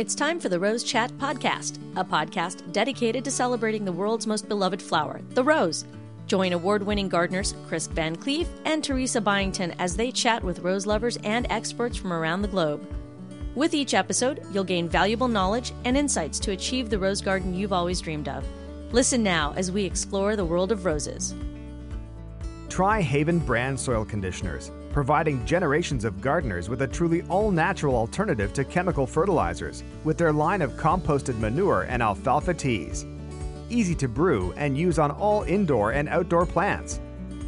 It's 0.00 0.14
time 0.14 0.40
for 0.40 0.48
the 0.48 0.58
Rose 0.58 0.82
Chat 0.82 1.10
Podcast, 1.18 1.76
a 1.94 2.02
podcast 2.02 2.72
dedicated 2.72 3.22
to 3.22 3.30
celebrating 3.30 3.84
the 3.84 3.92
world's 3.92 4.26
most 4.26 4.48
beloved 4.48 4.80
flower, 4.80 5.20
the 5.34 5.44
rose. 5.44 5.84
Join 6.26 6.54
award 6.54 6.82
winning 6.82 7.10
gardeners 7.10 7.54
Chris 7.68 7.86
VanCleave 7.86 8.46
and 8.64 8.82
Teresa 8.82 9.20
Byington 9.20 9.74
as 9.78 9.94
they 9.94 10.10
chat 10.10 10.42
with 10.42 10.60
rose 10.60 10.86
lovers 10.86 11.18
and 11.18 11.46
experts 11.50 11.98
from 11.98 12.14
around 12.14 12.40
the 12.40 12.48
globe. 12.48 12.82
With 13.54 13.74
each 13.74 13.92
episode, 13.92 14.42
you'll 14.50 14.64
gain 14.64 14.88
valuable 14.88 15.28
knowledge 15.28 15.74
and 15.84 15.98
insights 15.98 16.40
to 16.40 16.52
achieve 16.52 16.88
the 16.88 16.98
rose 16.98 17.20
garden 17.20 17.52
you've 17.52 17.74
always 17.74 18.00
dreamed 18.00 18.28
of. 18.28 18.42
Listen 18.92 19.22
now 19.22 19.52
as 19.54 19.70
we 19.70 19.84
explore 19.84 20.34
the 20.34 20.46
world 20.46 20.72
of 20.72 20.86
roses. 20.86 21.34
Try 22.70 23.02
Haven 23.02 23.38
brand 23.38 23.78
soil 23.78 24.06
conditioners, 24.06 24.70
providing 24.92 25.44
generations 25.46 26.04
of 26.04 26.20
gardeners 26.20 26.68
with 26.68 26.82
a 26.82 26.86
truly 26.86 27.22
all 27.28 27.50
natural 27.50 27.96
alternative 27.96 28.52
to 28.52 28.64
chemical 28.64 29.06
fertilizers 29.06 29.82
with 30.04 30.18
their 30.18 30.32
line 30.32 30.62
of 30.62 30.72
composted 30.72 31.38
manure 31.38 31.82
and 31.82 32.02
alfalfa 32.02 32.54
teas. 32.54 33.06
Easy 33.68 33.94
to 33.94 34.08
brew 34.08 34.52
and 34.56 34.76
use 34.76 34.98
on 34.98 35.10
all 35.10 35.42
indoor 35.44 35.92
and 35.92 36.08
outdoor 36.08 36.44
plants. 36.44 37.00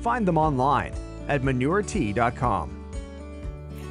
Find 0.02 0.26
them 0.26 0.38
online 0.38 0.94
at 1.28 1.42
manuretea.com. 1.42 2.78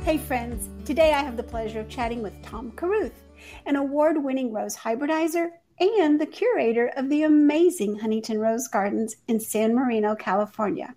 Hey, 0.04 0.18
friends. 0.18 0.70
Today 0.86 1.14
I 1.14 1.22
have 1.22 1.38
the 1.38 1.44
pleasure 1.44 1.80
of 1.80 1.90
chatting 1.90 2.24
with 2.24 2.42
Tom 2.42 2.72
Carruth, 2.72 3.22
an 3.66 3.76
award 3.76 4.24
winning 4.24 4.52
rose 4.52 4.76
hybridizer 4.76 5.50
and 5.80 6.20
the 6.20 6.26
curator 6.26 6.92
of 6.96 7.10
the 7.10 7.24
amazing 7.24 7.98
Huntington 7.98 8.40
Rose 8.40 8.68
Gardens 8.68 9.16
in 9.28 9.40
San 9.40 9.74
Marino, 9.76 10.16
California. 10.16 10.96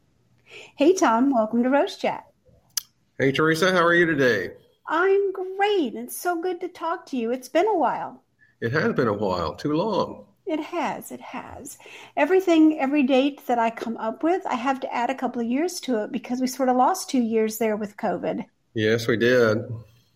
Hey, 0.76 0.94
Tom, 0.94 1.32
welcome 1.32 1.62
to 1.62 1.70
Rose 1.70 1.96
Chat. 1.96 2.24
Hey, 3.16 3.30
Teresa, 3.30 3.70
how 3.70 3.84
are 3.84 3.94
you 3.94 4.06
today? 4.06 4.50
I'm 4.88 5.32
great. 5.32 5.94
It's 5.94 6.20
so 6.20 6.42
good 6.42 6.60
to 6.62 6.68
talk 6.68 7.06
to 7.06 7.16
you. 7.16 7.30
It's 7.30 7.48
been 7.48 7.68
a 7.68 7.78
while. 7.78 8.24
It 8.60 8.72
has 8.72 8.92
been 8.94 9.06
a 9.06 9.12
while, 9.12 9.54
too 9.54 9.74
long. 9.74 10.26
It 10.46 10.58
has, 10.58 11.12
it 11.12 11.20
has. 11.20 11.78
Everything, 12.16 12.80
every 12.80 13.04
date 13.04 13.46
that 13.46 13.56
I 13.56 13.70
come 13.70 13.96
up 13.98 14.24
with, 14.24 14.44
I 14.46 14.56
have 14.56 14.80
to 14.80 14.92
add 14.92 15.10
a 15.10 15.14
couple 15.14 15.40
of 15.40 15.46
years 15.46 15.78
to 15.82 16.02
it 16.02 16.10
because 16.10 16.40
we 16.40 16.48
sort 16.48 16.68
of 16.68 16.76
lost 16.76 17.08
two 17.08 17.22
years 17.22 17.58
there 17.58 17.76
with 17.76 17.96
COVID. 17.96 18.44
Yes, 18.74 19.06
we 19.06 19.16
did. 19.16 19.58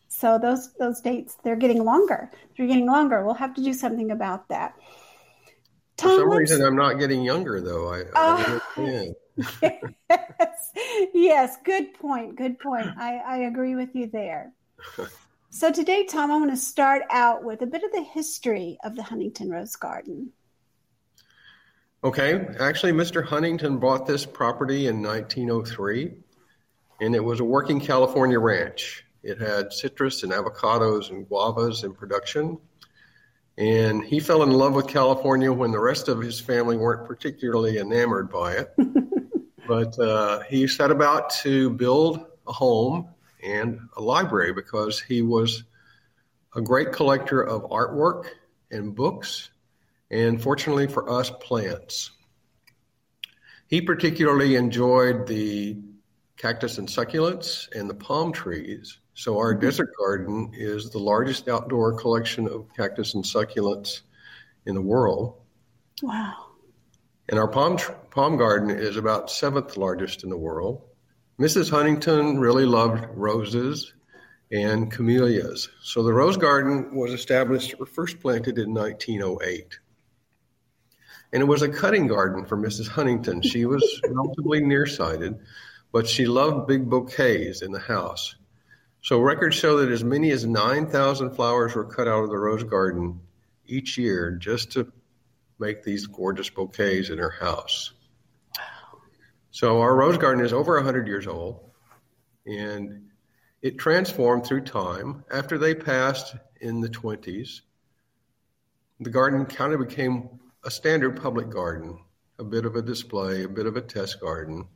So 0.08 0.36
those 0.36 0.72
those 0.74 1.00
dates, 1.00 1.36
they're 1.44 1.54
getting 1.54 1.84
longer. 1.84 2.32
They're 2.56 2.66
getting 2.66 2.86
longer. 2.86 3.24
We'll 3.24 3.34
have 3.34 3.54
to 3.54 3.62
do 3.62 3.74
something 3.74 4.10
about 4.10 4.48
that. 4.48 4.74
Tom, 5.96 6.10
For 6.10 6.22
some 6.22 6.30
reason, 6.30 6.64
I'm 6.64 6.76
not 6.76 6.94
getting 6.94 7.22
younger, 7.22 7.60
though. 7.60 7.92
I, 7.92 8.02
I 8.16 8.60
uh, 8.76 9.04
yes, 9.62 10.72
yes, 11.14 11.56
good 11.64 11.94
point. 11.94 12.36
Good 12.36 12.58
point. 12.58 12.88
I, 12.98 13.18
I 13.26 13.36
agree 13.38 13.74
with 13.74 13.94
you 13.94 14.08
there. 14.08 14.52
So 15.50 15.72
today, 15.72 16.04
Tom, 16.04 16.30
I 16.30 16.36
want 16.36 16.50
to 16.50 16.56
start 16.56 17.02
out 17.10 17.42
with 17.42 17.62
a 17.62 17.66
bit 17.66 17.82
of 17.82 17.92
the 17.92 18.02
history 18.02 18.78
of 18.84 18.96
the 18.96 19.02
Huntington 19.02 19.50
Rose 19.50 19.76
Garden. 19.76 20.32
Okay, 22.04 22.46
actually, 22.60 22.92
Mr. 22.92 23.24
Huntington 23.24 23.78
bought 23.78 24.06
this 24.06 24.24
property 24.24 24.86
in 24.86 25.02
1903, 25.02 26.12
and 27.00 27.14
it 27.14 27.24
was 27.24 27.40
a 27.40 27.44
working 27.44 27.80
California 27.80 28.38
ranch. 28.38 29.04
It 29.22 29.40
had 29.40 29.72
citrus 29.72 30.22
and 30.22 30.32
avocados 30.32 31.10
and 31.10 31.28
guavas 31.28 31.82
in 31.82 31.92
production. 31.92 32.58
And 33.56 34.04
he 34.04 34.20
fell 34.20 34.44
in 34.44 34.52
love 34.52 34.74
with 34.74 34.86
California 34.86 35.52
when 35.52 35.72
the 35.72 35.80
rest 35.80 36.06
of 36.06 36.20
his 36.20 36.38
family 36.38 36.76
weren't 36.76 37.08
particularly 37.08 37.78
enamored 37.78 38.30
by 38.30 38.52
it. 38.52 38.72
but 39.68 39.96
uh, 39.98 40.40
he 40.48 40.66
set 40.66 40.90
about 40.90 41.30
to 41.30 41.70
build 41.70 42.26
a 42.46 42.52
home 42.52 43.08
and 43.44 43.78
a 43.96 44.00
library 44.00 44.52
because 44.52 44.98
he 44.98 45.20
was 45.22 45.62
a 46.56 46.60
great 46.60 46.90
collector 46.90 47.42
of 47.42 47.62
artwork 47.70 48.24
and 48.70 48.94
books, 48.94 49.50
and 50.10 50.42
fortunately 50.42 50.88
for 50.88 51.10
us, 51.10 51.30
plants. 51.40 52.10
He 53.68 53.82
particularly 53.82 54.56
enjoyed 54.56 55.26
the 55.26 55.78
cactus 56.38 56.78
and 56.78 56.88
succulents 56.88 57.70
and 57.78 57.88
the 57.90 57.94
palm 57.94 58.32
trees. 58.32 58.98
So, 59.12 59.36
our 59.36 59.52
mm-hmm. 59.52 59.66
desert 59.66 59.90
garden 59.98 60.52
is 60.54 60.90
the 60.90 60.98
largest 60.98 61.48
outdoor 61.48 61.92
collection 61.98 62.48
of 62.48 62.68
cactus 62.74 63.14
and 63.14 63.24
succulents 63.24 64.00
in 64.64 64.74
the 64.74 64.80
world. 64.80 65.34
Wow. 66.02 66.46
And 67.28 67.38
our 67.38 67.48
palm, 67.48 67.76
palm 68.18 68.36
garden 68.36 68.68
is 68.68 68.96
about 68.96 69.30
seventh 69.30 69.76
largest 69.76 70.24
in 70.24 70.28
the 70.28 70.36
world. 70.36 70.82
Mrs. 71.38 71.70
Huntington 71.70 72.40
really 72.40 72.64
loved 72.64 73.04
roses 73.14 73.94
and 74.50 74.90
camellias. 74.90 75.68
So 75.84 76.02
the 76.02 76.12
rose 76.12 76.36
garden 76.36 76.96
was 76.96 77.12
established 77.12 77.76
or 77.78 77.86
first 77.86 78.18
planted 78.18 78.58
in 78.58 78.74
1908. 78.74 79.78
And 81.32 81.42
it 81.42 81.46
was 81.46 81.62
a 81.62 81.68
cutting 81.68 82.08
garden 82.08 82.44
for 82.44 82.56
Mrs. 82.56 82.88
Huntington. 82.88 83.40
She 83.42 83.66
was 83.66 84.00
relatively 84.10 84.62
nearsighted, 84.62 85.38
but 85.92 86.08
she 86.08 86.26
loved 86.26 86.66
big 86.66 86.90
bouquets 86.90 87.62
in 87.62 87.70
the 87.70 87.78
house. 87.78 88.34
So 89.00 89.20
records 89.20 89.54
show 89.54 89.76
that 89.76 89.92
as 89.92 90.02
many 90.02 90.32
as 90.32 90.44
9,000 90.44 91.36
flowers 91.36 91.76
were 91.76 91.84
cut 91.84 92.08
out 92.08 92.24
of 92.24 92.30
the 92.30 92.36
rose 92.36 92.64
garden 92.64 93.20
each 93.64 93.96
year 93.96 94.32
just 94.32 94.72
to 94.72 94.92
make 95.60 95.84
these 95.84 96.08
gorgeous 96.08 96.50
bouquets 96.50 97.10
in 97.10 97.18
her 97.18 97.30
house. 97.30 97.92
So 99.58 99.80
our 99.80 99.92
rose 99.92 100.18
garden 100.18 100.44
is 100.44 100.52
over 100.52 100.76
100 100.76 101.08
years 101.08 101.26
old, 101.26 101.58
and 102.46 103.08
it 103.60 103.76
transformed 103.76 104.46
through 104.46 104.60
time. 104.60 105.24
After 105.32 105.58
they 105.58 105.74
passed 105.74 106.36
in 106.60 106.78
the 106.78 106.88
20s, 106.88 107.62
the 109.00 109.10
garden 109.10 109.46
kind 109.46 109.72
of 109.72 109.80
became 109.80 110.28
a 110.62 110.70
standard 110.70 111.20
public 111.20 111.50
garden, 111.50 111.98
a 112.38 112.44
bit 112.44 112.66
of 112.66 112.76
a 112.76 112.82
display, 112.82 113.42
a 113.42 113.48
bit 113.48 113.66
of 113.66 113.76
a 113.76 113.80
test 113.80 114.20
garden. 114.20 114.68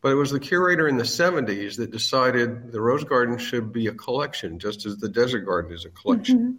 But 0.00 0.12
it 0.12 0.14
was 0.14 0.30
the 0.30 0.40
curator 0.40 0.88
in 0.88 0.96
the 0.96 1.04
70s 1.04 1.76
that 1.76 1.90
decided 1.90 2.72
the 2.72 2.80
rose 2.80 3.04
garden 3.04 3.36
should 3.36 3.70
be 3.70 3.88
a 3.88 3.92
collection, 3.92 4.58
just 4.58 4.86
as 4.86 4.96
the 4.96 5.10
desert 5.10 5.40
garden 5.40 5.74
is 5.74 5.84
a 5.84 5.90
collection. 5.90 6.38
Mm-hmm. 6.38 6.52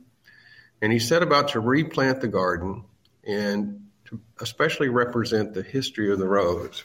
And 0.84 0.94
he 0.94 1.00
set 1.00 1.24
about 1.24 1.48
to 1.48 1.60
replant 1.60 2.22
the 2.22 2.28
garden 2.28 2.86
and 3.26 3.88
to 4.06 4.22
especially 4.40 4.90
represent 4.90 5.56
the 5.56 5.64
history 5.64 6.12
of 6.12 6.20
the 6.20 6.28
rose. 6.28 6.84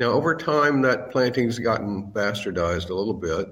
Now, 0.00 0.12
over 0.12 0.34
time, 0.34 0.80
that 0.82 1.10
planting's 1.10 1.58
gotten 1.58 2.10
bastardized 2.10 2.88
a 2.88 2.94
little 2.94 3.12
bit, 3.12 3.48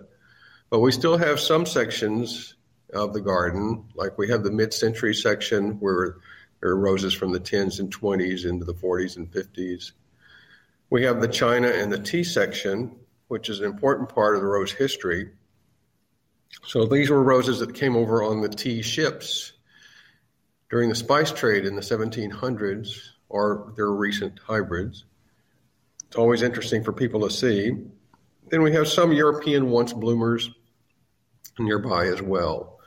but 0.70 0.78
we 0.78 0.90
still 0.92 1.18
have 1.18 1.38
some 1.38 1.66
sections 1.66 2.54
of 2.94 3.12
the 3.12 3.20
garden, 3.20 3.84
like 3.94 4.16
we 4.16 4.30
have 4.30 4.42
the 4.42 4.50
mid-century 4.50 5.14
section 5.14 5.78
where 5.78 6.16
there 6.60 6.70
are 6.70 6.76
roses 6.76 7.12
from 7.12 7.32
the 7.32 7.38
10s 7.38 7.80
and 7.80 7.94
20s 7.94 8.46
into 8.46 8.64
the 8.64 8.72
40s 8.72 9.18
and 9.18 9.30
50s. 9.30 9.92
We 10.88 11.02
have 11.02 11.20
the 11.20 11.28
China 11.28 11.68
and 11.68 11.92
the 11.92 11.98
tea 11.98 12.24
section, 12.24 12.96
which 13.28 13.50
is 13.50 13.60
an 13.60 13.66
important 13.66 14.08
part 14.08 14.34
of 14.34 14.40
the 14.40 14.46
rose 14.46 14.72
history. 14.72 15.28
So 16.64 16.86
these 16.86 17.10
were 17.10 17.22
roses 17.22 17.58
that 17.58 17.74
came 17.74 17.94
over 17.94 18.22
on 18.22 18.40
the 18.40 18.48
tea 18.48 18.80
ships 18.80 19.52
during 20.70 20.88
the 20.88 20.94
spice 20.94 21.30
trade 21.30 21.66
in 21.66 21.76
the 21.76 21.82
1700s, 21.82 23.00
or 23.28 23.74
their 23.76 23.90
recent 23.90 24.38
hybrids. 24.38 25.04
It's 26.08 26.16
always 26.16 26.42
interesting 26.42 26.82
for 26.82 26.92
people 26.92 27.20
to 27.28 27.30
see. 27.30 27.76
Then 28.50 28.62
we 28.62 28.72
have 28.72 28.88
some 28.88 29.12
European 29.12 29.68
once 29.68 29.92
bloomers 29.92 30.50
nearby 31.58 32.06
as 32.06 32.22
well. 32.22 32.78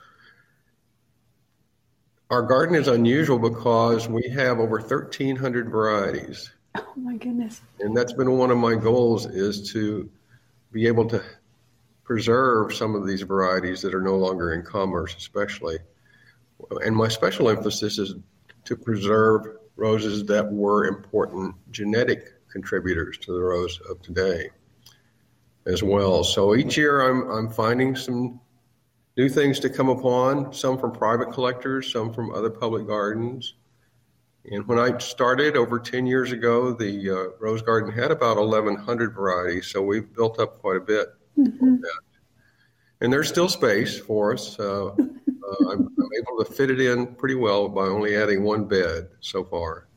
Our 2.30 2.42
garden 2.42 2.74
is 2.74 2.88
unusual 2.88 3.38
because 3.38 4.08
we 4.08 4.28
have 4.30 4.58
over 4.58 4.78
1,300 4.80 5.70
varieties. 5.70 6.50
Oh 6.74 6.92
my 6.96 7.16
goodness! 7.16 7.60
And 7.80 7.96
that's 7.96 8.14
been 8.14 8.38
one 8.38 8.50
of 8.50 8.58
my 8.58 8.74
goals 8.74 9.26
is 9.26 9.70
to 9.72 10.10
be 10.72 10.86
able 10.86 11.06
to 11.10 11.22
preserve 12.02 12.74
some 12.74 12.94
of 12.94 13.06
these 13.06 13.22
varieties 13.22 13.82
that 13.82 13.94
are 13.94 14.00
no 14.00 14.16
longer 14.16 14.54
in 14.54 14.62
commerce, 14.62 15.14
especially. 15.16 15.78
And 16.82 16.96
my 16.96 17.08
special 17.08 17.50
emphasis 17.50 17.98
is 17.98 18.14
to 18.64 18.76
preserve 18.76 19.46
roses 19.76 20.24
that 20.24 20.50
were 20.50 20.86
important 20.86 21.54
genetic 21.70 22.32
contributors 22.52 23.18
to 23.18 23.32
the 23.32 23.40
rose 23.40 23.80
of 23.88 24.00
today 24.02 24.50
as 25.66 25.82
well. 25.82 26.24
So 26.24 26.54
each 26.54 26.76
year 26.76 27.00
I'm, 27.08 27.28
I'm 27.30 27.50
finding 27.50 27.96
some 27.96 28.40
new 29.16 29.28
things 29.28 29.60
to 29.60 29.70
come 29.70 29.88
upon, 29.88 30.52
some 30.52 30.78
from 30.78 30.92
private 30.92 31.32
collectors, 31.32 31.92
some 31.92 32.12
from 32.12 32.34
other 32.34 32.50
public 32.50 32.86
gardens. 32.86 33.54
And 34.44 34.66
when 34.66 34.78
I 34.78 34.98
started 34.98 35.56
over 35.56 35.78
10 35.78 36.06
years 36.06 36.32
ago, 36.32 36.72
the 36.72 37.10
uh, 37.10 37.36
Rose 37.38 37.62
Garden 37.62 37.92
had 37.92 38.10
about 38.10 38.38
1,100 38.38 39.14
varieties, 39.14 39.68
so 39.68 39.82
we've 39.82 40.12
built 40.12 40.40
up 40.40 40.60
quite 40.60 40.78
a 40.78 40.80
bit. 40.80 41.08
Mm-hmm. 41.38 41.76
And 43.00 43.12
there's 43.12 43.28
still 43.28 43.48
space 43.48 43.98
for 43.98 44.32
us. 44.34 44.58
Uh, 44.58 44.86
uh, 44.86 45.70
I'm, 45.70 45.88
I'm, 45.98 46.10
able 46.18 46.44
to 46.44 46.52
fit 46.52 46.70
it 46.70 46.80
in 46.80 47.14
pretty 47.14 47.34
well 47.34 47.68
by 47.68 47.82
only 47.82 48.16
adding 48.16 48.42
one 48.42 48.64
bed 48.64 49.08
so 49.20 49.44
far. 49.44 49.88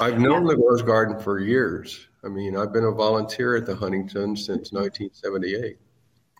I've 0.00 0.18
known 0.18 0.44
the 0.44 0.56
Rose 0.56 0.82
Garden 0.82 1.18
for 1.18 1.40
years. 1.40 2.06
I 2.24 2.28
mean, 2.28 2.56
I've 2.56 2.72
been 2.72 2.84
a 2.84 2.92
volunteer 2.92 3.56
at 3.56 3.66
the 3.66 3.74
Huntington 3.74 4.36
since 4.36 4.72
1978. 4.72 5.76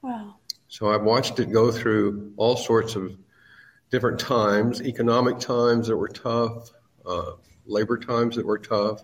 Wow. 0.03 0.37
So 0.69 0.91
I've 0.91 1.03
watched 1.03 1.41
it 1.41 1.47
go 1.47 1.73
through 1.73 2.33
all 2.37 2.57
sorts 2.57 2.95
of 2.95 3.17
different 3.91 4.21
times, 4.21 4.81
economic 4.83 5.41
times 5.41 5.89
that 5.89 5.97
were 5.97 6.09
tough, 6.09 6.71
uh, 7.05 7.33
labor 7.67 7.99
times 7.99 8.37
that 8.37 8.47
were 8.47 8.59
tough, 8.59 9.03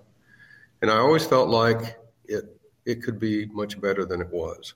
and 0.83 0.91
I 0.91 0.99
always 0.99 1.27
felt 1.27 1.49
like 1.49 1.97
it 2.27 2.45
it 2.85 3.03
could 3.03 3.19
be 3.19 3.47
much 3.47 3.81
better 3.81 4.05
than 4.05 4.21
it 4.21 4.31
was. 4.31 4.75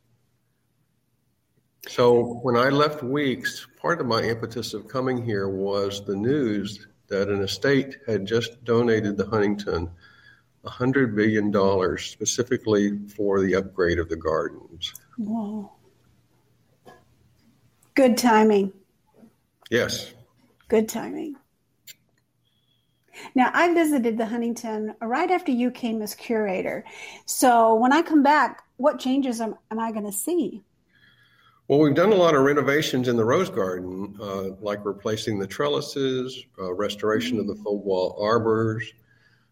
So 1.89 2.41
when 2.43 2.57
I 2.57 2.71
left 2.71 3.03
Weeks, 3.03 3.67
part 3.81 4.01
of 4.01 4.07
my 4.07 4.23
impetus 4.23 4.75
of 4.75 4.89
coming 4.89 5.23
here 5.23 5.49
was 5.49 6.05
the 6.05 6.17
news 6.17 6.87
that 7.09 7.29
an 7.29 7.43
estate 7.43 7.99
had 8.07 8.27
just 8.27 8.63
donated 8.65 9.17
to 9.17 9.27
Huntington 9.27 9.91
$100 10.65 11.15
billion 11.15 11.99
specifically 11.99 12.99
for 13.09 13.41
the 13.41 13.55
upgrade 13.55 13.99
of 13.99 14.09
the 14.09 14.17
gardens. 14.17 14.93
Whoa. 15.17 15.73
Good 17.95 18.17
timing. 18.19 18.73
Yes. 19.71 20.13
Good 20.69 20.89
timing. 20.89 21.37
Now, 23.35 23.51
I 23.53 23.75
visited 23.75 24.17
the 24.17 24.27
Huntington 24.27 24.95
right 25.01 25.31
after 25.31 25.51
you 25.51 25.71
came 25.71 26.03
as 26.03 26.15
curator. 26.15 26.85
So 27.27 27.75
when 27.75 27.93
I 27.93 28.03
come 28.03 28.23
back, 28.23 28.63
what 28.77 29.01
changes 29.01 29.41
am, 29.41 29.57
am 29.71 29.81
I 29.81 29.91
going 29.91 30.07
to 30.07 30.13
see? 30.13 30.63
Well, 31.69 31.81
we've 31.81 31.95
done 31.95 32.13
a 32.13 32.17
lot 32.17 32.35
of 32.35 32.45
renovations 32.45 33.09
in 33.09 33.19
the 33.19 33.25
rose 33.27 33.51
garden, 33.51 34.17
uh, 34.19 34.55
like 34.63 34.83
replacing 34.87 35.39
the 35.39 35.47
trellises, 35.47 36.43
uh, 36.59 36.73
restoration 36.73 37.39
of 37.39 37.47
the 37.47 37.57
full 37.57 37.83
wall 37.83 38.17
arbors. 38.19 38.91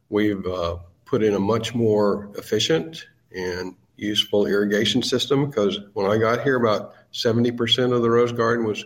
We've 0.08 0.44
uh, 0.46 0.78
put 1.04 1.22
in 1.22 1.34
a 1.34 1.38
much 1.38 1.74
more 1.74 2.30
efficient 2.38 3.04
and 3.32 3.76
useful 3.96 4.46
irrigation 4.46 5.02
system 5.02 5.44
because 5.44 5.78
when 5.92 6.10
I 6.10 6.16
got 6.16 6.42
here, 6.42 6.56
about 6.56 6.94
70% 7.12 7.92
of 7.92 8.00
the 8.00 8.08
rose 8.08 8.32
garden 8.32 8.64
was 8.64 8.82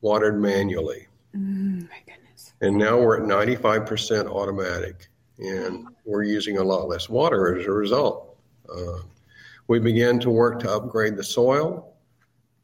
watered 0.00 0.40
manually. 0.40 1.06
Mm, 1.36 1.88
my 1.88 1.98
goodness. 2.04 2.52
And 2.62 2.76
now 2.76 2.98
we're 2.98 3.18
at 3.18 3.22
95% 3.22 4.26
automatic, 4.26 5.08
and 5.38 5.86
we're 6.04 6.24
using 6.24 6.58
a 6.58 6.64
lot 6.64 6.88
less 6.88 7.08
water 7.08 7.56
as 7.56 7.64
a 7.64 7.70
result. 7.70 8.36
Uh, 8.68 9.02
we 9.68 9.78
began 9.78 10.18
to 10.18 10.30
work 10.30 10.58
to 10.60 10.70
upgrade 10.72 11.16
the 11.16 11.22
soil 11.22 11.91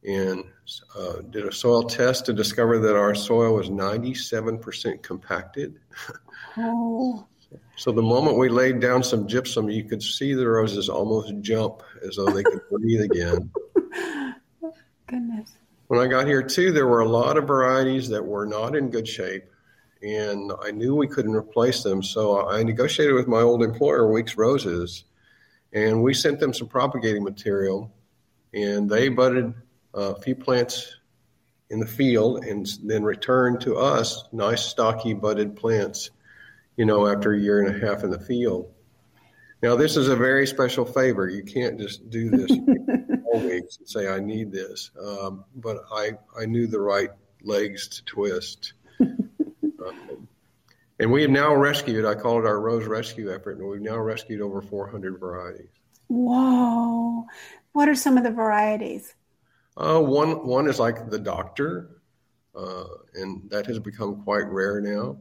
and 0.06 0.45
uh, 0.97 1.21
did 1.31 1.47
a 1.47 1.53
soil 1.53 1.83
test 1.83 2.27
to 2.27 2.33
discover 2.33 2.79
that 2.79 2.97
our 2.97 3.15
soil 3.15 3.55
was 3.55 3.69
97% 3.69 5.03
compacted. 5.03 5.79
Oh. 6.56 7.27
So 7.77 7.93
the 7.93 8.03
moment 8.03 8.37
we 8.37 8.49
laid 8.49 8.81
down 8.81 9.03
some 9.03 9.27
gypsum, 9.27 9.71
you 9.71 9.85
could 9.85 10.03
see 10.03 10.35
the 10.35 10.49
roses 10.49 10.89
almost 10.89 11.33
jump 11.41 11.83
as 12.06 12.17
though 12.17 12.27
they 12.27 12.43
could 12.43 12.61
breathe 12.71 13.03
again. 13.03 13.50
Goodness. 15.06 15.53
When 15.87 16.01
I 16.01 16.06
got 16.06 16.27
here, 16.27 16.43
too, 16.43 16.73
there 16.73 16.87
were 16.87 17.01
a 17.01 17.09
lot 17.09 17.39
of 17.39 17.47
varieties 17.47 18.09
that 18.11 18.25
were 18.25 18.44
not 18.44 18.77
in 18.77 18.91
good 18.91 19.09
shape, 19.09 19.44
and 20.03 20.53
I 20.62 20.71
knew 20.71 20.94
we 20.94 21.09
couldn't 21.09 21.35
replace 21.35 21.83
them. 21.83 22.03
So 22.03 22.47
I 22.47 22.62
negotiated 22.62 23.15
with 23.15 23.27
my 23.27 23.41
old 23.41 23.62
employer, 23.62 24.12
Weeks 24.12 24.37
Roses, 24.37 25.05
and 25.73 26.03
we 26.03 26.12
sent 26.12 26.41
them 26.41 26.53
some 26.53 26.69
propagating 26.69 27.25
material, 27.25 27.91
and 28.53 28.91
they 28.91 29.09
budded 29.09 29.55
a 29.94 30.20
few 30.20 30.35
plants 30.35 30.94
in 31.70 31.81
the 31.81 31.87
field 31.87 32.44
and 32.44 32.67
then 32.85 33.02
return 33.02 33.58
to 33.61 33.76
us 33.76 34.25
nice 34.32 34.64
stocky 34.64 35.12
budded 35.12 35.56
plants 35.56 36.11
you 36.76 36.87
know 36.87 37.06
after 37.06 37.32
a 37.32 37.38
year 37.38 37.61
and 37.61 37.76
a 37.76 37.87
half 37.87 38.05
in 38.05 38.11
the 38.11 38.19
field. 38.19 38.73
Now 39.62 39.75
this 39.75 39.96
is 39.96 40.08
a 40.08 40.17
very 40.17 40.46
special 40.46 40.85
favor. 40.85 41.29
You 41.29 41.43
can't 41.43 41.79
just 41.79 42.08
do 42.08 42.31
this 42.31 42.50
all 43.26 43.40
weeks 43.40 43.79
and 43.79 43.88
say 43.88 44.08
i 44.08 44.20
need 44.20 44.52
this. 44.52 44.90
Um, 44.99 45.44
but 45.56 45.85
i 45.93 46.12
i 46.41 46.46
knew 46.46 46.67
the 46.67 46.81
right 46.81 47.11
legs 47.43 47.88
to 47.88 48.05
twist. 48.05 48.73
Um, 49.87 50.26
and 50.99 51.12
we 51.12 51.23
have 51.23 51.31
now 51.31 51.55
rescued 51.55 52.05
i 52.05 52.17
call 52.17 52.41
it 52.41 52.44
our 52.44 52.61
rose 52.61 52.84
rescue 52.84 53.32
effort 53.32 53.58
and 53.58 53.69
we've 53.69 53.81
now 53.81 53.96
rescued 53.96 54.41
over 54.41 54.61
400 54.61 55.20
varieties. 55.20 55.70
Whoa. 56.08 57.26
What 57.73 57.88
are 57.88 57.94
some 57.94 58.19
of 58.19 58.25
the 58.25 58.32
varieties 58.32 59.14
uh, 59.79 60.01
one 60.01 60.45
one 60.45 60.69
is 60.69 60.81
like 60.81 61.09
the 61.09 61.21
doctor, 61.21 62.01
uh, 62.55 62.85
and 63.15 63.49
that 63.51 63.67
has 63.67 63.79
become 63.79 64.25
quite 64.25 64.47
rare 64.49 64.81
now. 64.81 65.19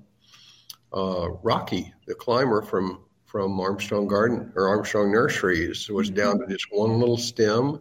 Uh, 0.91 1.29
Rocky, 1.43 1.93
the 2.07 2.15
climber 2.15 2.63
from 2.63 3.03
from 3.25 3.59
Armstrong 3.59 4.07
Garden 4.07 4.51
or 4.55 4.69
Armstrong 4.69 5.11
Nurseries, 5.11 5.87
was 5.89 6.09
mm-hmm. 6.09 6.17
down 6.17 6.39
to 6.39 6.47
just 6.47 6.65
one 6.71 6.99
little 6.99 7.17
stem, 7.17 7.73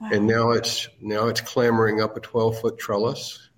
wow. 0.00 0.10
and 0.12 0.28
now 0.28 0.50
it's 0.52 0.88
now 1.00 1.26
it's 1.26 1.40
clambering 1.40 2.00
up 2.00 2.16
a 2.16 2.20
twelve 2.20 2.60
foot 2.60 2.78
trellis, 2.78 3.50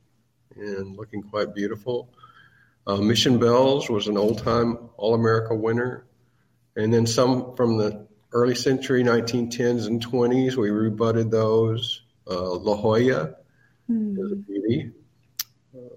and 0.56 0.96
looking 0.96 1.22
quite 1.22 1.54
beautiful. 1.54 2.14
Uh, 2.86 2.96
Mission 2.96 3.38
Bells 3.38 3.90
was 3.90 4.08
an 4.08 4.16
old 4.16 4.38
time 4.42 4.88
All 4.96 5.14
America 5.14 5.54
winner, 5.54 6.06
and 6.76 6.94
then 6.94 7.06
some 7.06 7.56
from 7.56 7.76
the 7.76 8.06
early 8.32 8.54
century 8.54 9.04
1910s 9.04 9.86
and 9.86 10.04
20s. 10.04 10.56
We 10.56 10.70
rebudded 10.70 11.30
those 11.30 12.03
La 12.32 12.76
Jolla 12.76 13.34
mm. 13.90 14.18
is 14.18 14.32
a 14.32 14.36
beauty. 14.36 14.90
Uh, 15.74 15.96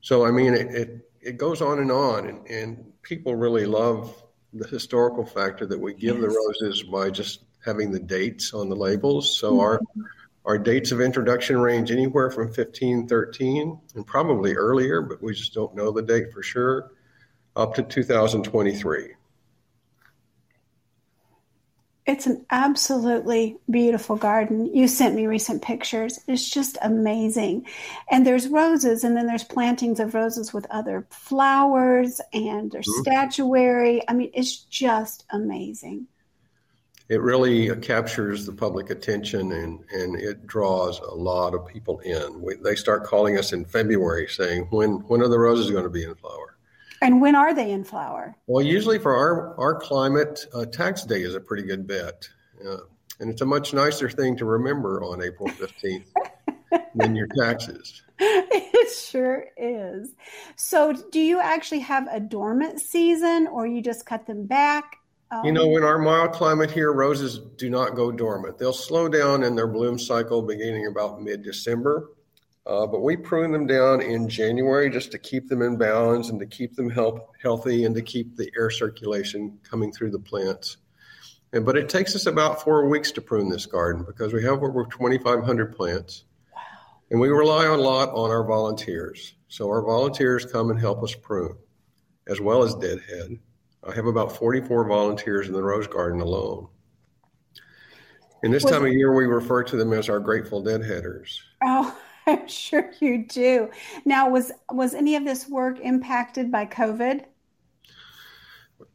so 0.00 0.24
I 0.24 0.30
mean, 0.30 0.54
it, 0.54 0.74
it, 0.74 1.10
it 1.20 1.36
goes 1.38 1.62
on 1.62 1.78
and 1.78 1.90
on, 1.90 2.26
and, 2.26 2.46
and, 2.46 2.90
people 3.02 3.34
really 3.34 3.66
love 3.66 4.22
the 4.54 4.66
historical 4.66 5.26
factor 5.26 5.66
that 5.66 5.78
we 5.78 5.92
give 5.92 6.16
yes. 6.16 6.22
the 6.22 6.28
roses 6.28 6.82
by 6.84 7.10
just 7.10 7.44
having 7.62 7.92
the 7.92 8.00
dates 8.00 8.54
on 8.54 8.70
the 8.70 8.74
labels. 8.74 9.36
So 9.36 9.52
mm. 9.52 9.60
our 9.60 9.80
our 10.44 10.58
dates 10.58 10.92
of 10.92 11.00
introduction 11.00 11.58
range 11.58 11.90
anywhere 11.90 12.30
from 12.30 12.46
1513 12.46 13.80
and 13.94 14.06
probably 14.06 14.54
earlier, 14.54 15.00
but 15.00 15.22
we 15.22 15.34
just 15.34 15.54
don't 15.54 15.74
know 15.74 15.90
the 15.90 16.02
date 16.02 16.32
for 16.32 16.42
sure, 16.42 16.92
up 17.56 17.74
to 17.74 17.82
2023. 17.82 19.14
It's 22.06 22.26
an 22.26 22.44
absolutely 22.50 23.56
beautiful 23.70 24.16
garden. 24.16 24.66
You 24.74 24.88
sent 24.88 25.14
me 25.14 25.26
recent 25.26 25.62
pictures. 25.62 26.20
It's 26.28 26.50
just 26.50 26.76
amazing. 26.82 27.66
And 28.10 28.26
there's 28.26 28.46
roses, 28.48 29.04
and 29.04 29.16
then 29.16 29.26
there's 29.26 29.44
plantings 29.44 30.00
of 30.00 30.14
roses 30.14 30.52
with 30.52 30.66
other 30.70 31.06
flowers, 31.08 32.20
and 32.34 32.70
there's 32.70 32.86
mm-hmm. 32.86 33.02
statuary. 33.02 34.02
I 34.06 34.12
mean, 34.12 34.30
it's 34.34 34.56
just 34.56 35.24
amazing. 35.30 36.06
It 37.08 37.20
really 37.20 37.74
captures 37.76 38.46
the 38.46 38.52
public 38.52 38.88
attention 38.88 39.52
and, 39.52 39.84
and 39.92 40.16
it 40.16 40.46
draws 40.46 41.00
a 41.00 41.14
lot 41.14 41.54
of 41.54 41.66
people 41.66 41.98
in. 42.00 42.40
We, 42.40 42.54
they 42.54 42.74
start 42.74 43.04
calling 43.04 43.36
us 43.36 43.52
in 43.52 43.66
February 43.66 44.26
saying, 44.26 44.68
when, 44.70 44.92
when 45.08 45.20
are 45.20 45.28
the 45.28 45.38
roses 45.38 45.70
going 45.70 45.84
to 45.84 45.90
be 45.90 46.04
in 46.04 46.14
flower? 46.14 46.53
And 47.04 47.20
when 47.20 47.34
are 47.34 47.54
they 47.54 47.70
in 47.70 47.84
flower? 47.84 48.34
Well, 48.46 48.64
usually 48.64 48.98
for 48.98 49.14
our, 49.14 49.54
our 49.60 49.74
climate, 49.74 50.46
uh, 50.54 50.64
tax 50.64 51.04
day 51.04 51.20
is 51.20 51.34
a 51.34 51.40
pretty 51.40 51.62
good 51.62 51.86
bet. 51.86 52.26
Uh, 52.66 52.78
and 53.20 53.30
it's 53.30 53.42
a 53.42 53.46
much 53.46 53.74
nicer 53.74 54.08
thing 54.08 54.38
to 54.38 54.46
remember 54.46 55.04
on 55.04 55.22
April 55.22 55.48
15th 55.50 56.06
than 56.94 57.14
your 57.14 57.26
taxes. 57.38 58.02
It 58.18 58.90
sure 58.90 59.46
is. 59.58 60.14
So, 60.56 60.94
do 61.12 61.20
you 61.20 61.40
actually 61.40 61.80
have 61.80 62.08
a 62.10 62.20
dormant 62.20 62.80
season 62.80 63.48
or 63.48 63.66
you 63.66 63.82
just 63.82 64.06
cut 64.06 64.26
them 64.26 64.46
back? 64.46 64.96
Um, 65.30 65.44
you 65.44 65.52
know, 65.52 65.76
in 65.76 65.82
our 65.82 65.98
mild 65.98 66.32
climate 66.32 66.70
here, 66.70 66.92
roses 66.92 67.40
do 67.56 67.68
not 67.68 67.96
go 67.96 68.12
dormant. 68.12 68.58
They'll 68.58 68.72
slow 68.72 69.08
down 69.08 69.42
in 69.42 69.54
their 69.54 69.66
bloom 69.66 69.98
cycle 69.98 70.42
beginning 70.42 70.86
about 70.86 71.20
mid 71.20 71.42
December. 71.42 72.10
Uh, 72.66 72.86
but 72.86 73.00
we 73.00 73.16
prune 73.16 73.52
them 73.52 73.66
down 73.66 74.00
in 74.00 74.28
January 74.28 74.88
just 74.88 75.12
to 75.12 75.18
keep 75.18 75.48
them 75.48 75.60
in 75.60 75.76
balance 75.76 76.30
and 76.30 76.40
to 76.40 76.46
keep 76.46 76.74
them 76.74 76.88
help, 76.88 77.32
healthy 77.42 77.84
and 77.84 77.94
to 77.94 78.00
keep 78.00 78.36
the 78.36 78.50
air 78.56 78.70
circulation 78.70 79.58
coming 79.62 79.92
through 79.92 80.10
the 80.10 80.18
plants. 80.18 80.78
And, 81.52 81.64
but 81.66 81.76
it 81.76 81.90
takes 81.90 82.16
us 82.16 82.24
about 82.24 82.62
four 82.62 82.88
weeks 82.88 83.12
to 83.12 83.20
prune 83.20 83.50
this 83.50 83.66
garden 83.66 84.02
because 84.04 84.32
we 84.32 84.42
have 84.44 84.62
over 84.62 84.84
2,500 84.86 85.76
plants. 85.76 86.24
Wow. 86.54 86.60
And 87.10 87.20
we 87.20 87.28
rely 87.28 87.66
a 87.66 87.76
lot 87.76 88.08
on 88.14 88.30
our 88.30 88.44
volunteers. 88.44 89.34
So 89.48 89.68
our 89.68 89.82
volunteers 89.82 90.46
come 90.46 90.70
and 90.70 90.80
help 90.80 91.02
us 91.02 91.14
prune, 91.14 91.56
as 92.26 92.40
well 92.40 92.62
as 92.62 92.74
deadhead. 92.74 93.38
I 93.86 93.94
have 93.94 94.06
about 94.06 94.34
44 94.36 94.88
volunteers 94.88 95.48
in 95.48 95.52
the 95.52 95.62
rose 95.62 95.86
garden 95.86 96.22
alone. 96.22 96.68
And 98.42 98.52
this 98.52 98.64
time 98.64 98.84
of 98.84 98.92
year, 98.92 99.14
we 99.14 99.24
refer 99.26 99.62
to 99.64 99.76
them 99.76 99.92
as 99.92 100.08
our 100.08 100.20
Grateful 100.20 100.62
Deadheaders. 100.62 101.38
Oh. 101.62 101.96
I'm 102.44 102.48
sure 102.50 102.90
you 103.00 103.24
do. 103.26 103.70
Now, 104.04 104.28
was 104.28 104.52
was 104.70 104.94
any 104.94 105.16
of 105.16 105.24
this 105.24 105.48
work 105.48 105.80
impacted 105.80 106.50
by 106.52 106.66
COVID? 106.66 107.24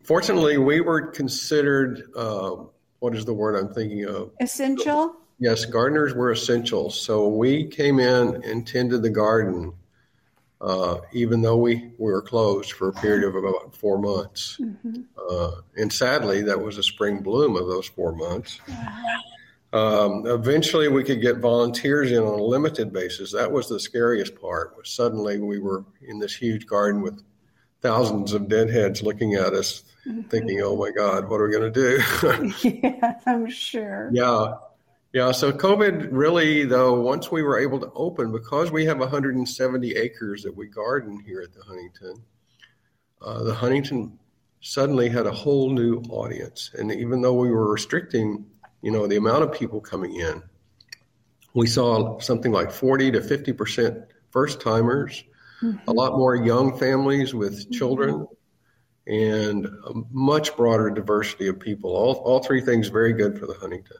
Fortunately, 0.04 0.58
we 0.58 0.82
were 0.82 1.08
considered 1.08 2.04
uh, 2.16 2.58
what 3.00 3.16
is 3.16 3.26
the 3.26 3.34
word 3.34 3.56
I'm 3.56 3.74
thinking 3.74 4.06
of? 4.06 4.32
Essential. 4.40 5.16
Yes, 5.40 5.66
gardeners 5.66 6.14
were 6.14 6.32
essential. 6.32 6.90
So 6.90 7.28
we 7.28 7.66
came 7.66 8.00
in 8.00 8.44
and 8.44 8.68
tended 8.68 9.02
the 9.02 9.10
garden, 9.10 9.74
uh, 10.60 10.98
even 11.14 11.42
though 11.42 11.58
we, 11.58 11.92
we 11.98 12.12
were 12.12 12.22
closed 12.22 12.74
for 12.74 12.90
a 12.90 12.94
period 12.94 13.24
of 13.24 13.36
about 13.36 13.74
four 13.74 13.98
months. 13.98 14.58
Mm-hmm. 14.60 15.02
Uh, 15.30 15.52
and 15.78 15.92
sadly, 15.94 16.42
that 16.42 16.60
was 16.60 16.78
a 16.78 16.84
spring 16.84 17.22
bloom 17.22 17.56
of 17.56 17.68
those 17.68 17.88
four 17.88 18.12
months. 18.12 18.60
Wow. 18.68 19.04
Um, 19.72 20.26
eventually, 20.26 20.88
we 20.88 21.04
could 21.04 21.22
get 21.22 21.38
volunteers 21.38 22.12
in 22.12 22.20
on 22.20 22.40
a 22.40 22.44
limited 22.44 22.92
basis. 22.92 23.32
That 23.34 23.52
was 23.52 23.70
the 23.70 23.80
scariest 23.80 24.40
part. 24.40 24.76
Was 24.76 24.90
suddenly 24.90 25.40
we 25.40 25.60
were 25.60 25.86
in 26.02 26.18
this 26.20 26.36
huge 26.36 26.66
garden 26.66 27.02
with 27.02 27.24
thousands 27.82 28.34
of 28.34 28.50
deadheads 28.50 29.04
looking 29.04 29.36
at 29.36 29.54
us, 29.54 29.84
mm-hmm. 30.08 30.22
thinking, 30.22 30.62
"Oh 30.64 30.76
my 30.76 30.90
God, 30.92 31.30
what 31.30 31.40
are 31.40 31.48
we 31.48 31.52
going 31.52 31.72
to 31.72 32.00
do?" 32.62 32.70
yeah, 32.84 33.20
I'm 33.28 33.48
sure. 33.48 34.10
Yeah, 34.12 34.56
yeah. 35.14 35.32
So 35.32 35.52
COVID 35.52 36.10
really, 36.12 36.66
though, 36.66 37.00
once 37.00 37.32
we 37.32 37.44
were 37.44 37.60
able 37.60 37.80
to 37.80 37.92
open, 37.94 38.32
because 38.32 38.72
we 38.72 38.86
have 38.86 38.98
170 38.98 39.92
acres 39.92 40.42
that 40.44 40.56
we 40.56 40.68
garden 40.68 41.20
here 41.20 41.42
at 41.42 41.54
the 41.54 41.62
Huntington, 41.62 42.24
uh, 43.22 43.44
the 43.44 43.54
Huntington 43.54 44.18
suddenly 44.62 45.10
had 45.10 45.28
a 45.28 45.32
whole 45.32 45.70
new 45.70 46.02
audience, 46.10 46.72
and 46.74 46.92
even 46.92 47.22
though 47.22 47.36
we 47.36 47.52
were 47.52 47.72
restricting 47.72 48.46
you 48.82 48.92
know, 48.92 49.08
the 49.08 49.18
amount 49.18 49.44
of 49.44 49.54
people 49.54 49.82
coming 49.82 50.16
in, 50.16 50.42
we 51.54 51.68
saw 51.68 52.20
something 52.20 52.52
like 52.52 52.72
40 52.72 53.12
to 53.12 53.22
50 53.22 53.54
percent 53.54 53.98
first 54.32 54.62
timers, 54.62 55.24
mm-hmm. 55.62 55.78
a 55.88 55.94
lot 55.94 56.18
more 56.18 56.36
young 56.36 56.78
families 56.78 57.34
with 57.34 57.60
mm-hmm. 57.60 57.72
children, 57.72 58.28
and 59.08 59.66
a 59.66 59.94
much 60.12 60.56
broader 60.56 60.90
diversity 60.90 61.48
of 61.48 61.60
people. 61.60 61.92
All, 61.92 62.14
all 62.26 62.44
three 62.44 62.62
things 62.62 62.90
very 62.90 63.14
good 63.14 63.40
for 63.40 63.48
the 63.48 63.56
Huntington. 63.56 63.98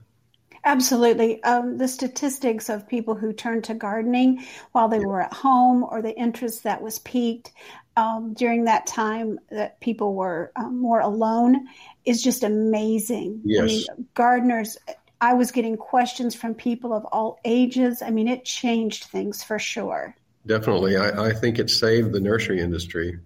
Absolutely. 0.70 1.42
Um, 1.44 1.80
the 1.80 1.88
statistics 1.88 2.70
of 2.70 2.88
people 2.88 3.16
who 3.16 3.34
turned 3.34 3.64
to 3.64 3.74
gardening 3.74 4.46
while 4.72 4.88
they 4.88 5.00
were 5.00 5.20
at 5.20 5.34
home 5.34 5.84
or 5.84 6.04
the 6.04 6.16
interest 6.16 6.62
that 6.64 6.80
was 6.80 7.00
peaked 7.00 7.52
um, 7.98 8.36
during 8.36 8.66
that 8.66 8.86
time 8.86 9.40
that 9.50 9.80
people 9.80 10.14
were 10.14 10.52
um, 10.56 10.80
more 10.80 11.00
alone 11.00 11.68
is 12.06 12.22
just 12.22 12.44
amazing. 12.44 13.42
Yes. 13.44 13.62
I 13.62 13.66
mean, 13.66 14.08
gardeners, 14.14 14.78
I 15.20 15.34
was 15.34 15.52
getting 15.52 15.76
questions 15.76 16.36
from 16.36 16.54
people 16.54 16.94
of 16.94 17.04
all 17.06 17.40
ages. 17.44 18.04
I 18.04 18.12
mean, 18.12 18.28
it 18.28 18.46
changed 18.46 19.06
things 19.06 19.42
for 19.42 19.58
sure. 19.58 20.16
Definitely. 20.46 20.98
I, 20.98 21.30
I 21.30 21.34
think 21.34 21.58
it 21.58 21.72
saved 21.72 22.14
the 22.14 22.20
nursery 22.20 22.62
industry. 22.62 23.18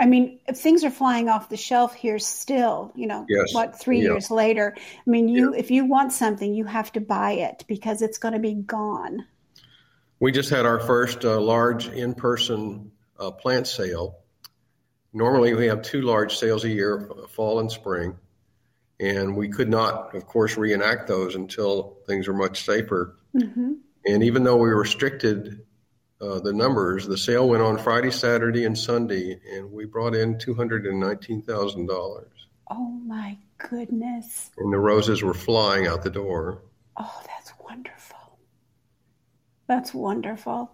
I 0.00 0.06
mean, 0.06 0.40
if 0.48 0.56
things 0.56 0.82
are 0.82 0.90
flying 0.90 1.28
off 1.28 1.50
the 1.50 1.58
shelf 1.58 1.94
here 1.94 2.18
still, 2.18 2.90
you 2.96 3.06
know, 3.06 3.26
yes. 3.28 3.52
what, 3.52 3.78
three 3.78 3.98
yeah. 3.98 4.04
years 4.04 4.30
later, 4.30 4.74
I 4.76 5.10
mean, 5.10 5.28
you, 5.28 5.52
yeah. 5.52 5.60
if 5.60 5.70
you 5.70 5.84
want 5.84 6.14
something, 6.14 6.54
you 6.54 6.64
have 6.64 6.90
to 6.92 7.00
buy 7.00 7.32
it 7.32 7.64
because 7.68 8.00
it's 8.00 8.16
going 8.16 8.32
to 8.32 8.40
be 8.40 8.54
gone. 8.54 9.26
We 10.18 10.32
just 10.32 10.48
had 10.48 10.64
our 10.64 10.80
first 10.80 11.24
uh, 11.26 11.38
large 11.38 11.88
in 11.88 12.14
person 12.14 12.92
uh, 13.18 13.30
plant 13.30 13.66
sale. 13.66 14.16
Normally, 15.12 15.52
we 15.52 15.66
have 15.66 15.82
two 15.82 16.00
large 16.00 16.38
sales 16.38 16.64
a 16.64 16.70
year, 16.70 17.10
fall 17.28 17.60
and 17.60 17.70
spring, 17.70 18.16
and 18.98 19.36
we 19.36 19.50
could 19.50 19.68
not, 19.68 20.14
of 20.14 20.24
course, 20.26 20.56
reenact 20.56 21.08
those 21.08 21.34
until 21.34 21.98
things 22.06 22.26
were 22.26 22.34
much 22.34 22.64
safer. 22.64 23.16
Mm-hmm. 23.34 23.72
And 24.06 24.22
even 24.22 24.44
though 24.44 24.56
we 24.56 24.70
were 24.70 24.80
restricted 24.80 25.60
uh, 26.20 26.38
the 26.40 26.52
numbers, 26.52 27.06
the 27.06 27.16
sale 27.16 27.48
went 27.48 27.62
on 27.62 27.78
Friday, 27.78 28.10
Saturday, 28.10 28.64
and 28.64 28.76
Sunday, 28.76 29.40
and 29.52 29.70
we 29.70 29.86
brought 29.86 30.14
in 30.14 30.38
two 30.38 30.54
hundred 30.54 30.86
and 30.86 31.00
nineteen 31.00 31.42
thousand 31.42 31.86
dollars. 31.86 32.48
Oh 32.70 32.90
my 33.06 33.38
goodness! 33.58 34.50
And 34.58 34.72
the 34.72 34.78
roses 34.78 35.22
were 35.22 35.34
flying 35.34 35.86
out 35.86 36.02
the 36.02 36.10
door. 36.10 36.62
Oh, 36.96 37.22
that's 37.26 37.52
wonderful. 37.58 38.38
That's 39.66 39.94
wonderful. 39.94 40.70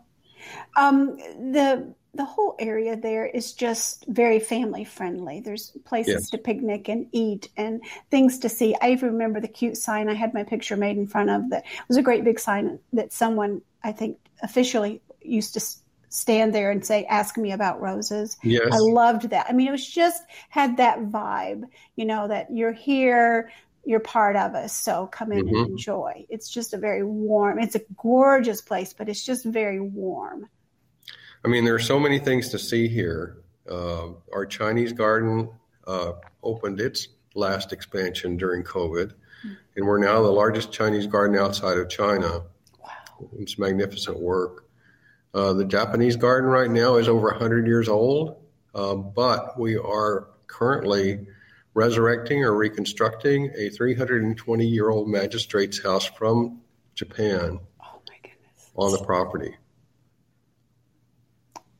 Um, 0.76 1.16
the 1.16 1.94
the 2.16 2.24
whole 2.24 2.56
area 2.58 2.96
there 2.96 3.26
is 3.26 3.52
just 3.52 4.06
very 4.08 4.40
family 4.40 4.84
friendly. 4.84 5.40
There's 5.40 5.72
places 5.84 6.14
yes. 6.14 6.30
to 6.30 6.38
picnic 6.38 6.88
and 6.88 7.06
eat 7.12 7.50
and 7.56 7.82
things 8.10 8.38
to 8.40 8.48
see. 8.48 8.74
I 8.80 8.90
even 8.90 9.12
remember 9.12 9.40
the 9.40 9.48
cute 9.48 9.76
sign 9.76 10.08
I 10.08 10.14
had 10.14 10.34
my 10.34 10.42
picture 10.42 10.76
made 10.76 10.96
in 10.96 11.06
front 11.06 11.30
of 11.30 11.50
that 11.50 11.64
it 11.64 11.88
was 11.88 11.98
a 11.98 12.02
great 12.02 12.24
big 12.24 12.40
sign 12.40 12.78
that 12.94 13.12
someone 13.12 13.60
I 13.84 13.92
think 13.92 14.18
officially 14.42 15.02
used 15.26 15.54
to 15.54 15.60
stand 16.08 16.54
there 16.54 16.70
and 16.70 16.84
say 16.84 17.04
ask 17.06 17.36
me 17.36 17.52
about 17.52 17.80
roses. 17.80 18.38
Yes. 18.42 18.68
I 18.72 18.78
loved 18.78 19.30
that. 19.30 19.46
I 19.48 19.52
mean 19.52 19.68
it 19.68 19.72
was 19.72 19.88
just 19.88 20.22
had 20.48 20.76
that 20.78 20.98
vibe, 21.00 21.64
you 21.96 22.04
know 22.04 22.28
that 22.28 22.52
you're 22.52 22.72
here 22.72 23.50
you're 23.88 24.00
part 24.00 24.34
of 24.34 24.56
us 24.56 24.76
so 24.76 25.06
come 25.06 25.30
in 25.30 25.44
mm-hmm. 25.44 25.54
and 25.54 25.66
enjoy 25.68 26.26
it's 26.28 26.48
just 26.48 26.74
a 26.74 26.76
very 26.76 27.04
warm 27.04 27.60
it's 27.60 27.76
a 27.76 27.80
gorgeous 27.96 28.60
place 28.60 28.92
but 28.92 29.08
it's 29.08 29.24
just 29.24 29.44
very 29.44 29.78
warm 29.78 30.48
I 31.46 31.48
mean, 31.48 31.64
there 31.64 31.76
are 31.76 31.78
so 31.78 32.00
many 32.00 32.18
things 32.18 32.48
to 32.48 32.58
see 32.58 32.88
here. 32.88 33.38
Uh, 33.70 34.08
our 34.32 34.44
Chinese 34.44 34.92
garden 34.92 35.48
uh, 35.86 36.14
opened 36.42 36.80
its 36.80 37.06
last 37.36 37.72
expansion 37.72 38.36
during 38.36 38.64
COVID, 38.64 39.12
and 39.76 39.86
we're 39.86 39.98
now 39.98 40.22
the 40.22 40.28
largest 40.28 40.72
Chinese 40.72 41.06
garden 41.06 41.38
outside 41.38 41.78
of 41.78 41.88
China. 41.88 42.42
Wow. 42.82 43.28
It's 43.38 43.60
magnificent 43.60 44.18
work. 44.18 44.65
Uh, 45.36 45.52
the 45.52 45.66
Japanese 45.66 46.16
garden 46.16 46.48
right 46.48 46.70
now 46.70 46.96
is 46.96 47.08
over 47.08 47.26
100 47.26 47.66
years 47.66 47.90
old, 47.90 48.36
uh, 48.74 48.94
but 48.94 49.60
we 49.60 49.76
are 49.76 50.28
currently 50.46 51.26
resurrecting 51.74 52.42
or 52.42 52.56
reconstructing 52.56 53.52
a 53.54 53.68
320 53.68 54.66
year 54.66 54.88
old 54.88 55.10
magistrate's 55.10 55.82
house 55.82 56.06
from 56.06 56.62
Japan 56.94 57.60
oh 57.82 58.00
on 58.76 58.92
the 58.92 59.04
property. 59.04 59.54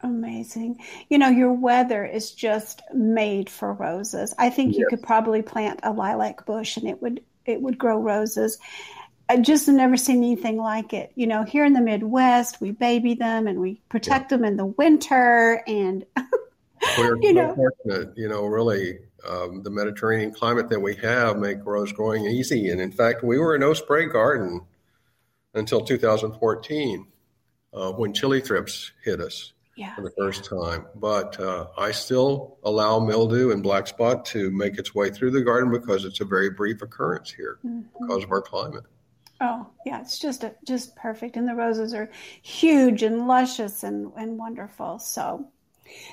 Amazing. 0.03 0.79
You 1.09 1.17
know, 1.17 1.31
your 1.31 1.55
weather 1.55 2.05
is 2.05 2.33
just 2.33 2.83
made 2.93 3.49
for 3.49 3.73
roses. 3.73 4.35
I 4.37 4.51
think 4.51 4.73
yes. 4.73 4.81
you 4.81 4.87
could 4.91 5.03
probably 5.03 5.41
plant 5.41 5.81
a 5.83 5.95
lilac 5.95 6.45
bush 6.45 6.77
and 6.77 6.87
it 6.87 7.01
would 7.01 7.23
it 7.47 7.63
would 7.63 7.79
grow 7.79 7.99
roses. 7.99 8.59
I 9.29 9.39
just 9.39 9.67
never 9.69 9.97
seen 9.97 10.19
anything 10.19 10.57
like 10.57 10.93
it. 10.93 11.13
You 11.15 11.27
know, 11.27 11.43
here 11.43 11.65
in 11.65 11.73
the 11.73 11.81
Midwest, 11.81 12.61
we 12.61 12.71
baby 12.71 13.15
them 13.15 13.47
and 13.47 13.61
we 13.61 13.81
protect 13.89 14.31
yeah. 14.31 14.37
them 14.37 14.45
in 14.45 14.57
the 14.57 14.67
winter 14.67 15.63
and 15.67 16.05
We're 16.99 17.21
you 17.21 17.33
know, 17.33 17.55
fortunate, 17.55 18.17
you 18.17 18.29
know, 18.29 18.45
really 18.45 18.99
um, 19.29 19.63
the 19.63 19.71
Mediterranean 19.71 20.33
climate 20.33 20.69
that 20.69 20.81
we 20.81 20.95
have 20.97 21.39
make 21.39 21.59
rose 21.65 21.93
growing 21.93 22.27
easy. 22.27 22.71
And 22.71 22.81
in 22.81 22.93
fact, 22.93 23.25
we 23.25 23.39
were 23.39 23.55
a 23.55 23.59
no 23.59 23.75
spray 23.75 24.07
garden 24.07 24.61
until 25.55 25.81
2014 25.81 27.07
uh, 27.73 27.93
when 27.93 28.13
chili 28.13 28.41
thrips 28.41 28.93
hit 29.05 29.21
us 29.21 29.53
yeah. 29.77 29.95
for 29.95 30.03
the 30.03 30.13
first 30.19 30.45
time. 30.45 30.87
But 30.95 31.41
uh, 31.41 31.67
I 31.79 31.93
still 31.93 32.59
allow 32.63 33.01
mildew 33.01 33.53
and 33.53 33.63
black 33.63 33.87
spot 33.87 34.25
to 34.27 34.51
make 34.51 34.79
its 34.79 34.95
way 34.95 35.11
through 35.11 35.33
the 35.33 35.43
garden 35.43 35.71
because 35.73 36.05
it's 36.05 36.21
a 36.21 36.25
very 36.25 36.51
brief 36.51 36.83
occurrence 36.83 37.33
here 37.33 37.59
mm-hmm. 37.65 37.83
because 38.01 38.25
of 38.25 38.31
our 38.31 38.43
climate. 38.43 38.85
Oh 39.41 39.67
yeah, 39.85 40.01
it's 40.01 40.19
just 40.19 40.45
a, 40.45 40.55
just 40.65 40.97
perfect, 40.97 41.37
and 41.37 41.49
the 41.49 41.55
roses 41.55 41.93
are 41.95 42.11
huge 42.43 43.03
and 43.03 43.27
luscious 43.27 43.83
and 43.83 44.13
and 44.17 44.39
wonderful. 44.39 44.99
So. 44.99 45.49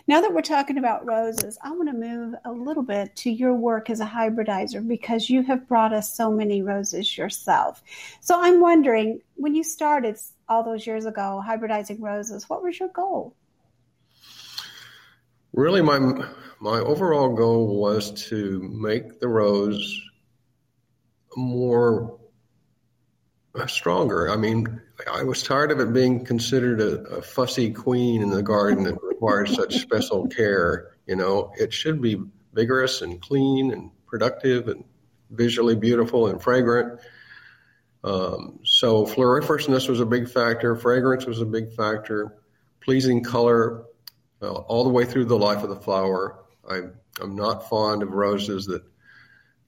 Now 0.07 0.21
that 0.21 0.31
we're 0.31 0.43
talking 0.43 0.77
about 0.77 1.03
roses, 1.03 1.57
I 1.63 1.71
want 1.71 1.89
to 1.89 1.95
move 1.95 2.35
a 2.45 2.51
little 2.51 2.83
bit 2.83 3.15
to 3.15 3.31
your 3.31 3.55
work 3.55 3.89
as 3.89 4.01
a 4.01 4.05
hybridizer 4.05 4.87
because 4.87 5.31
you 5.31 5.41
have 5.43 5.67
brought 5.67 5.91
us 5.93 6.15
so 6.15 6.29
many 6.29 6.61
roses 6.61 7.17
yourself. 7.17 7.81
So 8.21 8.39
I'm 8.39 8.61
wondering, 8.61 9.19
when 9.33 9.55
you 9.55 9.63
started 9.63 10.19
all 10.47 10.63
those 10.63 10.85
years 10.85 11.07
ago 11.07 11.41
hybridizing 11.43 11.99
roses, 11.99 12.47
what 12.47 12.61
was 12.61 12.79
your 12.79 12.89
goal? 12.89 13.33
really 15.53 15.81
my 15.81 15.99
my 16.59 16.79
overall 16.79 17.29
goal 17.35 17.79
was 17.79 18.11
to 18.29 18.59
make 18.73 19.19
the 19.19 19.27
rose 19.27 20.01
more 21.35 22.19
stronger. 23.67 24.29
I 24.29 24.35
mean, 24.35 24.81
I 25.11 25.23
was 25.23 25.43
tired 25.43 25.71
of 25.71 25.79
it 25.79 25.93
being 25.93 26.25
considered 26.25 26.81
a, 26.81 27.17
a 27.17 27.21
fussy 27.21 27.71
queen 27.71 28.21
in 28.21 28.29
the 28.29 28.41
garden 28.41 28.83
that 28.83 29.01
requires 29.01 29.53
such 29.55 29.77
special 29.77 30.27
care. 30.27 30.91
You 31.05 31.15
know, 31.15 31.51
it 31.57 31.73
should 31.73 32.01
be 32.01 32.19
vigorous 32.53 33.01
and 33.01 33.21
clean 33.21 33.71
and 33.71 33.91
productive 34.07 34.67
and 34.67 34.83
visually 35.29 35.75
beautiful 35.75 36.27
and 36.27 36.41
fragrant. 36.41 36.99
Um, 38.03 38.59
so 38.63 39.05
floriferousness 39.05 39.87
was 39.87 39.99
a 39.99 40.05
big 40.05 40.29
factor. 40.29 40.75
Fragrance 40.75 41.25
was 41.25 41.39
a 41.39 41.45
big 41.45 41.73
factor. 41.73 42.35
Pleasing 42.81 43.23
color 43.23 43.85
all 44.41 44.83
the 44.83 44.89
way 44.89 45.05
through 45.05 45.25
the 45.25 45.37
life 45.37 45.63
of 45.63 45.69
the 45.69 45.79
flower. 45.79 46.43
I, 46.69 46.81
I'm 47.21 47.35
not 47.35 47.69
fond 47.69 48.03
of 48.03 48.09
roses 48.11 48.65
that 48.65 48.83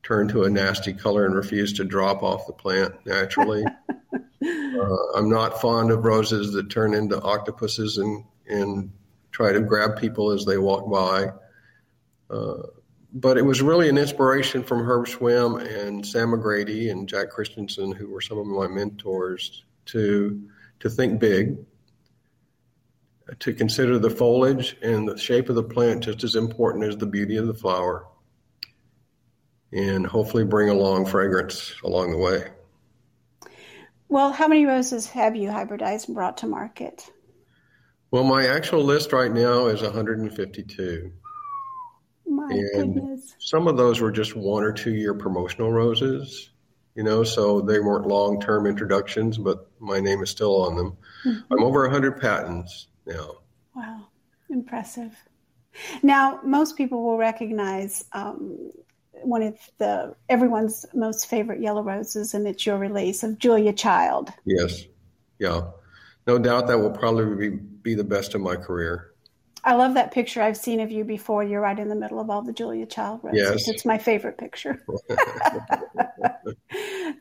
turn 0.06 0.28
to 0.28 0.44
a 0.44 0.50
nasty 0.50 0.94
color 0.94 1.26
and 1.26 1.36
refuse 1.36 1.74
to 1.74 1.84
drop 1.84 2.22
off 2.22 2.46
the 2.46 2.54
plant 2.54 2.94
naturally. 3.06 3.66
uh, 4.14 4.96
I'm 5.16 5.30
not 5.30 5.60
fond 5.60 5.92
of 5.92 6.06
roses 6.06 6.54
that 6.54 6.70
turn 6.70 6.94
into 6.94 7.20
octopuses 7.22 7.98
and, 7.98 8.24
and 8.48 8.92
try 9.32 9.52
to 9.52 9.60
grab 9.60 9.98
people 9.98 10.32
as 10.32 10.46
they 10.46 10.60
walk 10.60 10.90
by. 10.92 11.30
Uh, 12.30 12.68
but 13.14 13.38
it 13.38 13.42
was 13.42 13.62
really 13.62 13.90
an 13.90 13.98
inspiration 13.98 14.64
from 14.64 14.84
Herb 14.84 15.08
Swim 15.08 15.56
and 15.56 16.06
Sam 16.06 16.30
McGredy 16.30 16.92
and 16.92 17.10
Jack 17.10 17.32
Christensen, 17.32 17.92
who 17.92 18.10
were 18.10 18.22
some 18.22 18.38
of 18.38 18.46
my 18.46 18.68
mentors, 18.68 19.64
to 19.86 20.50
to 20.80 20.90
think 20.90 21.20
big 21.20 21.58
to 23.40 23.54
consider 23.54 23.98
the 23.98 24.10
foliage 24.10 24.76
and 24.82 25.08
the 25.08 25.18
shape 25.18 25.50
of 25.50 25.56
the 25.56 25.64
plant 25.64 26.04
just 26.04 26.24
as 26.24 26.36
important 26.36 26.84
as 26.84 26.98
the 26.98 27.06
beauty 27.06 27.38
of 27.38 27.48
the 27.48 27.54
flower 27.54 28.06
and 29.75 30.08
hopefully 30.08 30.46
bring 30.46 30.70
along 30.70 31.05
fragrance 31.05 31.75
along 31.84 32.12
the 32.12 32.17
way. 32.17 32.48
Well, 34.08 34.32
how 34.32 34.48
many 34.48 34.65
roses 34.65 35.08
have 35.08 35.36
you 35.36 35.50
hybridized 35.50 36.08
and 36.08 36.15
brought 36.15 36.38
to 36.38 36.48
market? 36.48 37.10
Well, 38.10 38.24
my 38.24 38.48
actual 38.48 38.84
list 38.84 39.12
right 39.12 39.32
now 39.32 39.67
is 39.67 39.82
152. 39.82 41.12
My 42.27 42.48
and 42.50 42.94
goodness. 42.94 43.36
some 43.39 43.67
of 43.67 43.75
those 43.75 44.00
were 44.00 44.12
just 44.12 44.36
one 44.36 44.63
or 44.63 44.72
two 44.72 44.94
year 44.94 45.13
promotional 45.13 45.72
roses, 45.72 46.51
you 46.96 47.03
know, 47.03 47.24
so 47.24 47.60
they 47.60 47.79
weren't 47.79 48.08
long 48.08 48.39
term 48.39 48.67
introductions, 48.67 49.38
but 49.38 49.70
my 49.79 50.00
name 50.00 50.24
is 50.24 50.29
still 50.29 50.62
on 50.62 50.77
them. 50.77 50.98
Mm-hmm. 51.25 51.53
I'm 51.53 51.63
over 51.63 51.82
100 51.82 52.22
patents 52.22 52.88
now. 53.05 53.39
Wow, 53.75 54.08
impressive. 54.50 55.13
Now, 56.01 56.39
most 56.44 56.77
people 56.77 57.03
will 57.03 57.17
recognize 57.17 58.05
um, 58.13 58.72
one 59.24 59.42
of 59.42 59.58
the 59.78 60.16
everyone's 60.30 60.86
most 60.94 61.28
favorite 61.28 61.62
yellow 61.62 61.82
roses, 61.82 62.34
and 62.34 62.48
it's 62.48 62.66
your 62.66 62.78
release 62.78 63.24
of 63.24 63.40
Julia 63.40 63.74
Child. 63.74 64.32
Yes. 64.46 64.84
Yeah. 65.40 65.62
No 66.28 66.40
doubt 66.40 66.68
that 66.68 66.80
will 66.80 66.92
probably 66.92 67.50
be, 67.50 67.56
be 67.56 67.96
the 67.96 68.04
best 68.04 68.34
of 68.36 68.42
my 68.42 68.56
career. 68.56 69.12
I 69.64 69.74
love 69.74 69.96
that 69.96 70.12
picture 70.12 70.44
I've 70.44 70.58
seen 70.58 70.80
of 70.80 70.92
you 70.92 71.04
before. 71.04 71.44
You're 71.44 71.62
right 71.62 71.78
in 71.78 71.90
the 71.90 71.96
middle 71.96 72.20
of 72.20 72.30
all 72.30 72.44
the 72.44 72.54
Julia 72.54 72.86
Child 72.86 73.22
roses. 73.24 73.42
Yes. 73.42 73.68
It's 73.68 73.86
my 73.86 73.98
favorite 73.98 74.38
picture. 74.38 74.86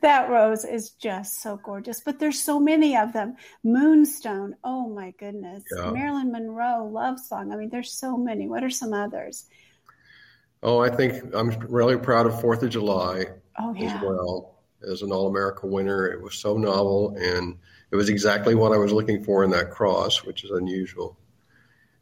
that 0.01 0.29
rose 0.29 0.63
is 0.63 0.91
just 0.91 1.41
so 1.41 1.57
gorgeous, 1.57 2.01
but 2.01 2.19
there's 2.19 2.41
so 2.41 2.59
many 2.59 2.95
of 2.95 3.13
them. 3.13 3.35
Moonstone, 3.63 4.55
oh 4.63 4.87
my 4.87 5.11
goodness. 5.17 5.63
Yeah. 5.75 5.89
Marilyn 5.89 6.31
Monroe 6.31 6.87
love 6.91 7.19
song. 7.19 7.51
I 7.51 7.55
mean, 7.55 7.69
there's 7.69 7.97
so 7.97 8.15
many. 8.15 8.47
What 8.47 8.63
are 8.63 8.69
some 8.69 8.93
others? 8.93 9.45
Oh, 10.65 10.79
I 10.79 10.89
think 10.89 11.35
I'm 11.35 11.51
really 11.69 11.95
proud 11.95 12.25
of 12.25 12.41
Fourth 12.41 12.63
of 12.63 12.71
July 12.71 13.25
Oh 13.59 13.71
yeah. 13.75 13.95
as 13.95 14.01
well 14.01 14.55
as 14.89 15.03
an 15.03 15.11
All 15.11 15.27
America 15.27 15.67
winner. 15.67 16.07
It 16.07 16.19
was 16.19 16.33
so 16.33 16.57
novel 16.57 17.15
and 17.19 17.55
it 17.91 17.95
was 17.95 18.09
exactly 18.09 18.55
what 18.55 18.73
I 18.73 18.77
was 18.77 18.91
looking 18.91 19.23
for 19.23 19.43
in 19.43 19.51
that 19.51 19.69
cross, 19.69 20.23
which 20.23 20.43
is 20.43 20.49
unusual. 20.49 21.19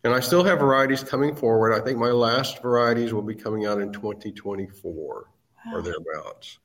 And 0.05 0.13
I 0.13 0.21
still 0.21 0.45
have 0.45 0.59
varieties 0.59 1.03
coming 1.03 1.35
forward. 1.35 1.73
I 1.73 1.83
think 1.83 1.97
my 1.97 2.11
last 2.11 2.61
varieties 2.61 3.13
will 3.13 3.21
be 3.21 3.35
coming 3.35 3.65
out 3.65 3.81
in 3.81 3.91
2024 3.91 5.29
or 5.73 5.81
thereabouts. 5.81 6.59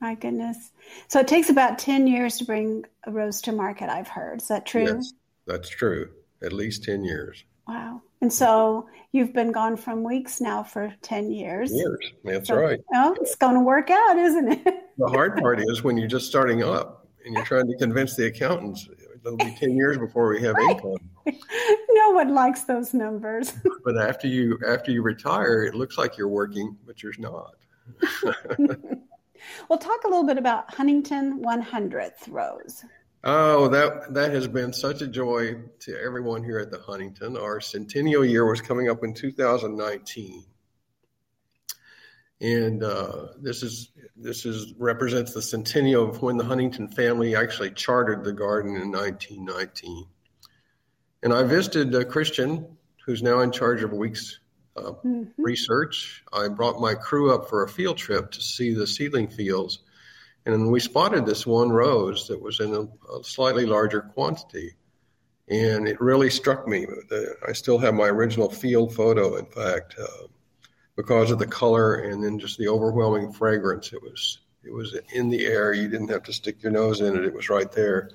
My 0.00 0.16
goodness. 0.16 0.72
So 1.06 1.20
it 1.20 1.28
takes 1.28 1.50
about 1.50 1.78
10 1.78 2.08
years 2.08 2.36
to 2.38 2.44
bring 2.44 2.84
a 3.04 3.12
rose 3.12 3.40
to 3.42 3.52
market, 3.52 3.88
I've 3.88 4.08
heard. 4.08 4.42
Is 4.42 4.48
that 4.48 4.66
true? 4.66 4.86
Yes, 4.86 5.12
that's 5.46 5.68
true. 5.68 6.10
At 6.42 6.52
least 6.52 6.82
10 6.82 7.04
years. 7.04 7.44
Wow. 7.66 8.02
And 8.20 8.32
so 8.32 8.88
you've 9.12 9.32
been 9.32 9.52
gone 9.52 9.76
from 9.76 10.02
weeks 10.02 10.40
now 10.40 10.62
for 10.62 10.94
10 11.02 11.30
years. 11.30 11.72
Years. 11.72 11.98
That's 12.24 12.48
So- 12.48 12.56
right. 12.56 12.80
Oh, 12.94 13.14
it's 13.20 13.34
going 13.36 13.54
to 13.54 13.60
work 13.60 13.90
out, 13.90 14.16
isn't 14.18 14.52
it? 14.52 14.80
The 14.96 15.08
hard 15.08 15.36
part 15.38 15.58
is 15.60 15.82
when 15.82 15.96
you're 15.98 16.06
just 16.06 16.28
starting 16.28 16.62
up 16.62 17.08
and 17.24 17.34
you're 17.34 17.44
trying 17.44 17.66
to 17.66 17.76
convince 17.78 18.14
the 18.14 18.26
accountants 18.26 18.88
it'll 19.24 19.36
be 19.38 19.54
10 19.58 19.76
years 19.76 19.98
before 19.98 20.28
we 20.28 20.40
have 20.42 20.56
income. 20.58 20.96
no 21.90 22.10
one 22.10 22.34
likes 22.34 22.64
those 22.64 22.94
numbers. 22.94 23.52
But 23.84 23.98
after 23.98 24.26
you 24.26 24.58
after 24.66 24.90
you 24.90 25.02
retire, 25.02 25.64
it 25.64 25.74
looks 25.74 25.98
like 25.98 26.16
you're 26.16 26.28
working, 26.28 26.74
but 26.86 27.02
you're 27.02 27.12
not. 27.18 27.54
well, 29.68 29.78
talk 29.78 30.04
a 30.04 30.08
little 30.08 30.24
bit 30.24 30.38
about 30.38 30.72
Huntington 30.72 31.42
100th 31.42 32.28
Rose. 32.30 32.82
Oh, 33.26 33.68
that 33.68 34.12
that 34.14 34.32
has 34.34 34.46
been 34.46 34.74
such 34.74 35.00
a 35.00 35.06
joy 35.06 35.56
to 35.80 35.98
everyone 35.98 36.44
here 36.44 36.58
at 36.58 36.70
the 36.70 36.78
Huntington. 36.78 37.38
Our 37.38 37.58
centennial 37.58 38.22
year 38.22 38.44
was 38.44 38.60
coming 38.60 38.90
up 38.90 39.02
in 39.02 39.14
2019, 39.14 40.44
and 42.42 42.82
uh, 42.82 43.28
this 43.40 43.62
is 43.62 43.90
this 44.14 44.44
is 44.44 44.74
represents 44.78 45.32
the 45.32 45.40
centennial 45.40 46.10
of 46.10 46.20
when 46.20 46.36
the 46.36 46.44
Huntington 46.44 46.88
family 46.88 47.34
actually 47.34 47.70
chartered 47.70 48.24
the 48.24 48.32
garden 48.34 48.76
in 48.76 48.90
1919. 48.92 50.06
And 51.22 51.32
I 51.32 51.44
visited 51.44 51.94
uh, 51.94 52.04
Christian, 52.04 52.76
who's 53.06 53.22
now 53.22 53.40
in 53.40 53.50
charge 53.52 53.82
of 53.82 53.92
Weeks 53.94 54.38
uh, 54.76 54.92
Mhm. 55.02 55.32
research. 55.38 56.22
I 56.30 56.48
brought 56.48 56.78
my 56.78 56.94
crew 56.94 57.32
up 57.32 57.48
for 57.48 57.62
a 57.62 57.68
field 57.68 57.96
trip 57.96 58.32
to 58.32 58.42
see 58.42 58.74
the 58.74 58.86
seedling 58.86 59.28
fields, 59.28 59.78
and 60.46 60.70
we 60.70 60.80
spotted 60.80 61.24
this 61.24 61.46
one 61.46 61.70
rose 61.70 62.28
that 62.28 62.40
was 62.40 62.60
in 62.60 62.74
a, 62.74 62.82
a 63.12 63.24
slightly 63.24 63.66
larger 63.66 64.02
quantity. 64.02 64.74
And 65.48 65.86
it 65.86 66.00
really 66.00 66.30
struck 66.30 66.66
me. 66.66 66.86
I 67.46 67.52
still 67.52 67.78
have 67.78 67.94
my 67.94 68.06
original 68.06 68.50
field 68.50 68.94
photo, 68.94 69.36
in 69.36 69.46
fact, 69.46 69.96
uh, 69.98 70.26
because 70.96 71.30
of 71.30 71.38
the 71.38 71.46
color 71.46 71.94
and 71.96 72.22
then 72.22 72.38
just 72.38 72.58
the 72.58 72.68
overwhelming 72.68 73.32
fragrance. 73.32 73.92
It 73.92 74.02
was 74.02 74.38
it 74.62 74.72
was 74.72 74.98
in 75.12 75.28
the 75.28 75.46
air. 75.46 75.74
You 75.74 75.88
didn't 75.88 76.08
have 76.08 76.22
to 76.24 76.32
stick 76.32 76.62
your 76.62 76.72
nose 76.72 77.00
in 77.00 77.16
it. 77.16 77.24
It 77.24 77.34
was 77.34 77.50
right 77.50 77.70
there. 77.70 78.10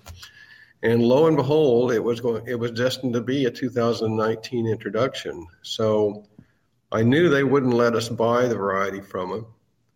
And 0.82 1.04
lo 1.04 1.28
and 1.28 1.38
behold, 1.38 1.92
it 1.92 2.04
was 2.04 2.22
going. 2.22 2.48
It 2.48 2.56
was 2.56 2.72
destined 2.72 3.14
to 3.14 3.22
be 3.22 3.46
a 3.46 3.52
2019 3.52 4.66
introduction. 4.66 5.46
So 5.62 6.26
I 6.92 7.04
knew 7.04 7.30
they 7.30 7.44
wouldn't 7.44 7.74
let 7.74 7.96
us 7.96 8.10
buy 8.10 8.48
the 8.48 8.56
variety 8.56 9.02
from 9.02 9.30
them, 9.30 9.46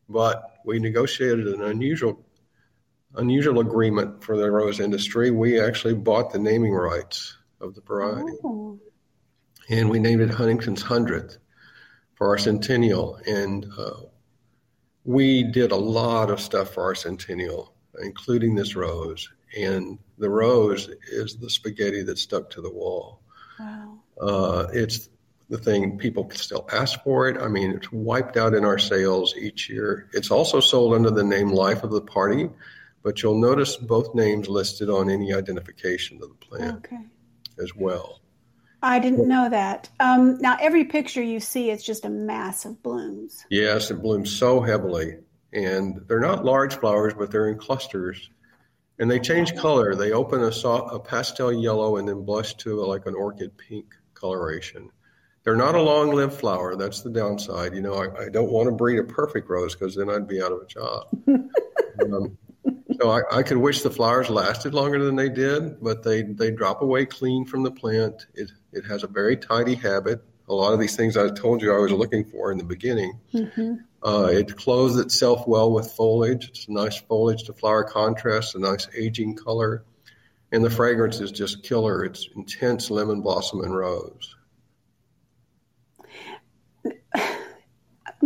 but 0.10 0.53
we 0.66 0.80
negotiated 0.80 1.48
an 1.48 1.62
unusual 1.62 2.24
unusual 3.16 3.60
agreement 3.60 4.24
for 4.24 4.38
the 4.38 4.50
rose 4.50 4.80
industry. 4.80 5.30
We 5.30 5.60
actually 5.60 5.94
bought 5.94 6.34
the 6.34 6.40
naming 6.40 6.74
rights 6.74 7.38
of 7.62 7.76
the 7.76 7.82
variety, 7.82 8.34
Oh, 8.44 8.80
and 9.70 9.90
we 9.90 10.00
named 10.00 10.22
it 10.22 10.32
Huntington's 10.32 10.82
Hundredth 10.82 11.38
for 12.16 12.30
our 12.30 12.38
centennial. 12.38 13.20
And 13.28 13.66
uh, 13.78 14.02
we 15.04 15.44
did 15.44 15.72
a 15.72 15.76
lot 15.78 16.30
of 16.30 16.42
stuff 16.42 16.74
for 16.74 16.84
our 16.84 16.96
centennial, 16.96 17.74
including 18.02 18.56
this 18.56 18.76
rose. 18.76 19.30
And 19.56 20.00
the 20.18 20.30
rose 20.30 20.90
is 21.12 21.38
the 21.38 21.50
spaghetti 21.50 22.02
that 22.04 22.18
stuck 22.18 22.50
to 22.52 22.62
the 22.62 22.72
wall. 22.72 23.22
wow. 23.60 24.00
Uh, 24.20 24.68
it's 24.74 25.10
the 25.50 25.58
thing 25.58 25.98
people 25.98 26.30
still 26.32 26.68
ask 26.72 27.04
for 27.04 27.28
it. 27.28 27.38
I 27.38 27.48
mean, 27.48 27.72
it's 27.72 27.92
wiped 27.92 28.38
out 28.38 28.54
in 28.54 28.64
our 28.66 28.80
sales 28.80 29.36
each 29.36 29.70
year. 29.70 30.10
It's 30.14 30.32
also 30.32 30.60
sold 30.60 30.94
under 30.94 31.12
the 31.12 31.24
name 31.24 31.50
Life 31.50 31.84
of 31.84 31.92
the 31.92 32.02
Party, 32.02 32.50
but 33.04 33.22
you'll 33.22 33.40
notice 33.40 33.76
both 33.76 34.16
names 34.16 34.48
listed 34.48 34.90
on 34.90 35.10
any 35.10 35.34
identification 35.34 36.20
of 36.24 36.30
the 36.30 36.36
plant 36.46 36.78
Okay. 36.86 37.00
as 37.62 37.76
well. 37.76 38.20
I 38.82 39.00
didn't 39.00 39.28
know 39.28 39.50
that. 39.50 39.90
Um, 40.00 40.40
now, 40.40 40.58
every 40.60 40.86
picture 40.86 41.22
you 41.22 41.40
see 41.40 41.70
is 41.70 41.84
just 41.84 42.04
a 42.04 42.10
mass 42.10 42.66
of 42.66 42.84
blooms. 42.84 43.46
Yes, 43.50 43.92
it 43.92 44.02
blooms 44.02 44.36
so 44.36 44.60
heavily, 44.60 45.20
and 45.54 46.02
they're 46.08 46.20
not 46.20 46.44
large 46.44 46.76
flowers, 46.76 47.14
but 47.14 47.32
they're 47.32 47.48
in 47.48 47.58
clusters, 47.58 48.30
and 49.00 49.10
they 49.10 49.20
change 49.20 49.56
color. 49.56 49.96
They 49.96 50.12
open 50.12 50.42
a, 50.44 50.52
soft, 50.52 50.94
a 50.94 51.00
pastel 51.00 51.54
yellow 51.54 51.96
and 51.96 52.08
then 52.08 52.26
blush 52.26 52.56
to 52.56 52.76
like 52.84 53.06
an 53.06 53.16
orchid 53.16 53.58
pink 53.58 53.96
coloration. 54.16 54.90
They're 55.44 55.56
not 55.56 55.76
a 55.76 55.82
long-lived 55.82 56.34
flower. 56.34 56.76
That's 56.76 57.02
the 57.02 57.10
downside. 57.10 57.74
You 57.74 57.82
know, 57.82 57.96
I, 57.96 58.26
I 58.26 58.30
don't 58.30 58.52
want 58.52 58.68
to 58.68 58.72
breed 58.72 59.00
a 59.00 59.04
perfect 59.04 59.50
rose 59.50 59.76
because 59.76 59.96
then 59.96 60.10
I'd 60.10 60.28
be 60.28 60.42
out 60.42 60.54
of 60.54 60.62
a 60.62 60.66
job. 60.66 61.08
um, 62.02 62.38
so 63.00 63.10
I, 63.10 63.40
I 63.40 63.44
could 63.44 63.58
wish 63.58 63.82
the 63.82 63.92
flowers 63.92 64.30
lasted 64.30 64.74
longer 64.74 65.04
than 65.04 65.16
they 65.16 65.30
did, 65.30 65.82
but 65.82 66.04
they 66.04 66.22
they 66.24 66.52
drop 66.52 66.82
away 66.82 67.06
clean 67.06 67.46
from 67.46 67.64
the 67.64 67.72
plant. 67.72 68.28
It 68.34 68.52
it 68.72 68.86
has 68.86 69.04
a 69.04 69.08
very 69.08 69.36
tidy 69.36 69.76
habit. 69.76 70.24
A 70.48 70.54
lot 70.54 70.74
of 70.74 70.80
these 70.80 70.96
things 70.96 71.18
I 71.18 71.30
told 71.30 71.62
you 71.62 71.74
I 71.74 71.80
was 71.80 71.92
looking 71.92 72.26
for 72.26 72.52
in 72.52 72.58
the 72.58 72.64
beginning. 72.64 73.20
hmm 73.32 73.74
Uh, 74.06 74.30
it 74.32 74.58
clothes 74.58 74.98
itself 74.98 75.48
well 75.48 75.72
with 75.72 75.90
foliage. 75.92 76.50
It's 76.50 76.68
a 76.68 76.74
nice 76.74 77.00
foliage 77.00 77.44
to 77.44 77.54
flower 77.54 77.86
contrast, 77.86 78.56
a 78.56 78.60
nice 78.60 78.88
aging 78.98 79.36
color, 79.36 79.86
and 80.52 80.64
the 80.64 80.70
fragrance 80.70 81.22
is 81.22 81.32
just 81.32 81.64
killer. 81.64 82.04
It's 82.04 82.28
intense 82.36 82.92
lemon 82.92 83.22
blossom 83.22 83.62
and 83.62 83.74
rose. 83.76 84.36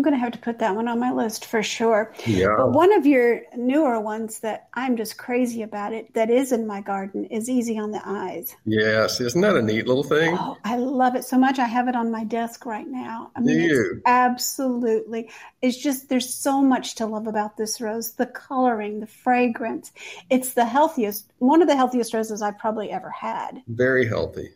Going 0.07 0.17
to 0.17 0.23
have 0.23 0.31
to 0.31 0.39
put 0.39 0.59
that 0.59 0.73
one 0.75 0.87
on 0.87 0.99
my 0.99 1.11
list 1.11 1.45
for 1.45 1.61
sure. 1.61 2.13
Yeah. 2.25 2.55
But 2.57 2.71
one 2.71 2.93
of 2.93 3.05
your 3.05 3.41
newer 3.55 3.99
ones 3.99 4.39
that 4.39 4.69
I'm 4.73 4.95
just 4.95 5.17
crazy 5.17 5.63
about 5.63 5.91
it, 5.93 6.13
that 6.13 6.29
is 6.29 6.53
in 6.53 6.65
my 6.65 6.79
garden, 6.79 7.25
is 7.25 7.49
Easy 7.49 7.77
on 7.77 7.91
the 7.91 8.01
Eyes. 8.05 8.55
Yes. 8.65 9.19
Isn't 9.19 9.41
that 9.41 9.57
a 9.57 9.61
neat 9.61 9.85
little 9.85 10.03
thing? 10.03 10.37
Oh, 10.39 10.57
I 10.63 10.77
love 10.77 11.15
it 11.15 11.25
so 11.25 11.37
much. 11.37 11.59
I 11.59 11.65
have 11.65 11.89
it 11.89 11.95
on 11.95 12.09
my 12.09 12.23
desk 12.23 12.65
right 12.65 12.87
now. 12.87 13.31
I 13.35 13.41
mean, 13.41 13.57
Do 13.57 13.89
it's 13.91 14.01
absolutely. 14.05 15.29
It's 15.61 15.77
just 15.77 16.07
there's 16.07 16.33
so 16.33 16.61
much 16.61 16.95
to 16.95 17.05
love 17.05 17.27
about 17.27 17.57
this 17.57 17.81
rose. 17.81 18.13
The 18.13 18.27
coloring, 18.27 19.01
the 19.01 19.07
fragrance. 19.07 19.91
It's 20.29 20.53
the 20.53 20.65
healthiest, 20.65 21.29
one 21.39 21.61
of 21.61 21.67
the 21.67 21.75
healthiest 21.75 22.13
roses 22.13 22.41
I've 22.41 22.57
probably 22.57 22.91
ever 22.91 23.09
had. 23.09 23.61
Very 23.67 24.07
healthy. 24.07 24.51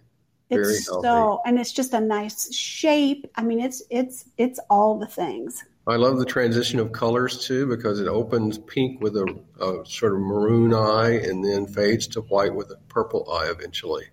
Very 0.58 0.76
It's 0.76 0.88
healthy. 0.88 1.08
so, 1.08 1.42
and 1.46 1.60
it's 1.60 1.72
just 1.72 1.94
a 1.94 2.00
nice 2.02 2.54
shape. 2.54 3.28
I 3.36 3.44
mean, 3.44 3.60
it's 3.60 3.82
it's 3.90 4.26
it's 4.38 4.60
all 4.70 5.00
the 5.00 5.08
things. 5.08 5.64
I 5.88 5.96
love 5.96 6.20
the 6.20 6.26
transition 6.26 6.80
of 6.80 6.92
colors 6.92 7.46
too 7.46 7.66
because 7.66 8.00
it 8.00 8.08
opens 8.08 8.60
pink 8.60 9.02
with 9.02 9.16
a, 9.18 9.26
a 9.60 9.84
sort 9.86 10.14
of 10.14 10.20
maroon 10.20 10.74
eye 10.74 11.20
and 11.24 11.44
then 11.44 11.66
fades 11.66 12.06
to 12.08 12.22
white 12.22 12.54
with 12.54 12.70
a 12.70 12.78
purple 12.88 13.32
eye 13.32 13.50
eventually. 13.50 14.06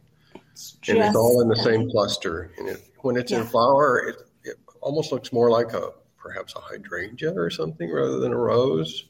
It's 0.52 0.78
and 0.88 0.98
it's 0.98 1.16
all 1.16 1.42
in 1.42 1.48
the 1.48 1.56
same 1.56 1.90
cluster. 1.90 2.52
And 2.58 2.68
it, 2.68 2.82
when 3.00 3.16
it's 3.16 3.32
in 3.32 3.44
flower, 3.44 3.98
it, 4.08 4.16
it 4.44 4.56
almost 4.80 5.12
looks 5.12 5.32
more 5.32 5.50
like 5.50 5.72
a 5.74 5.90
perhaps 6.16 6.54
a 6.56 6.60
hydrangea 6.60 7.32
or 7.34 7.50
something 7.50 7.90
rather 7.90 8.18
than 8.18 8.32
a 8.32 8.36
rose, 8.36 9.04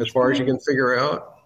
as 0.00 0.08
far 0.08 0.32
as 0.32 0.38
you 0.38 0.44
can 0.44 0.58
figure 0.60 0.98
out. 0.98 1.38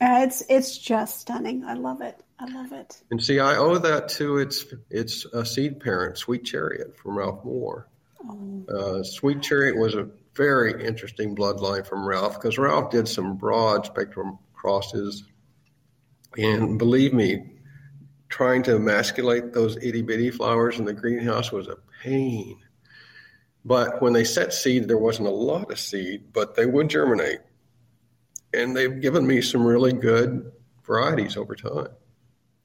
Uh, 0.00 0.20
it's 0.22 0.42
it's 0.48 0.78
just 0.78 1.20
stunning. 1.20 1.64
I 1.64 1.74
love 1.74 2.00
it. 2.00 2.23
I 2.38 2.46
love 2.46 2.72
it. 2.72 3.02
And 3.10 3.22
see, 3.22 3.38
I 3.38 3.56
owe 3.56 3.78
that 3.78 4.08
to 4.10 4.38
its 4.38 4.64
its 4.90 5.26
uh, 5.26 5.44
seed 5.44 5.80
parent, 5.80 6.18
Sweet 6.18 6.44
Chariot, 6.44 6.96
from 6.96 7.16
Ralph 7.16 7.44
Moore. 7.44 7.88
Oh. 8.22 8.64
Uh, 8.68 9.02
Sweet 9.04 9.42
Chariot 9.42 9.76
was 9.76 9.94
a 9.94 10.08
very 10.34 10.84
interesting 10.84 11.36
bloodline 11.36 11.86
from 11.86 12.06
Ralph 12.06 12.40
because 12.40 12.58
Ralph 12.58 12.90
did 12.90 13.06
some 13.06 13.36
broad 13.36 13.86
spectrum 13.86 14.38
crosses, 14.52 15.24
and 16.36 16.78
believe 16.78 17.12
me, 17.12 17.54
trying 18.28 18.64
to 18.64 18.76
emasculate 18.76 19.52
those 19.52 19.76
itty 19.76 20.02
bitty 20.02 20.30
flowers 20.30 20.78
in 20.78 20.84
the 20.84 20.92
greenhouse 20.92 21.52
was 21.52 21.68
a 21.68 21.76
pain. 22.02 22.58
But 23.64 24.02
when 24.02 24.12
they 24.12 24.24
set 24.24 24.52
seed, 24.52 24.88
there 24.88 24.98
wasn't 24.98 25.28
a 25.28 25.32
lot 25.32 25.70
of 25.70 25.78
seed, 25.78 26.32
but 26.32 26.54
they 26.54 26.66
would 26.66 26.90
germinate. 26.90 27.38
And 28.52 28.76
they've 28.76 29.00
given 29.00 29.26
me 29.26 29.40
some 29.40 29.64
really 29.64 29.92
good 29.92 30.52
varieties 30.84 31.36
over 31.36 31.54
time. 31.54 31.88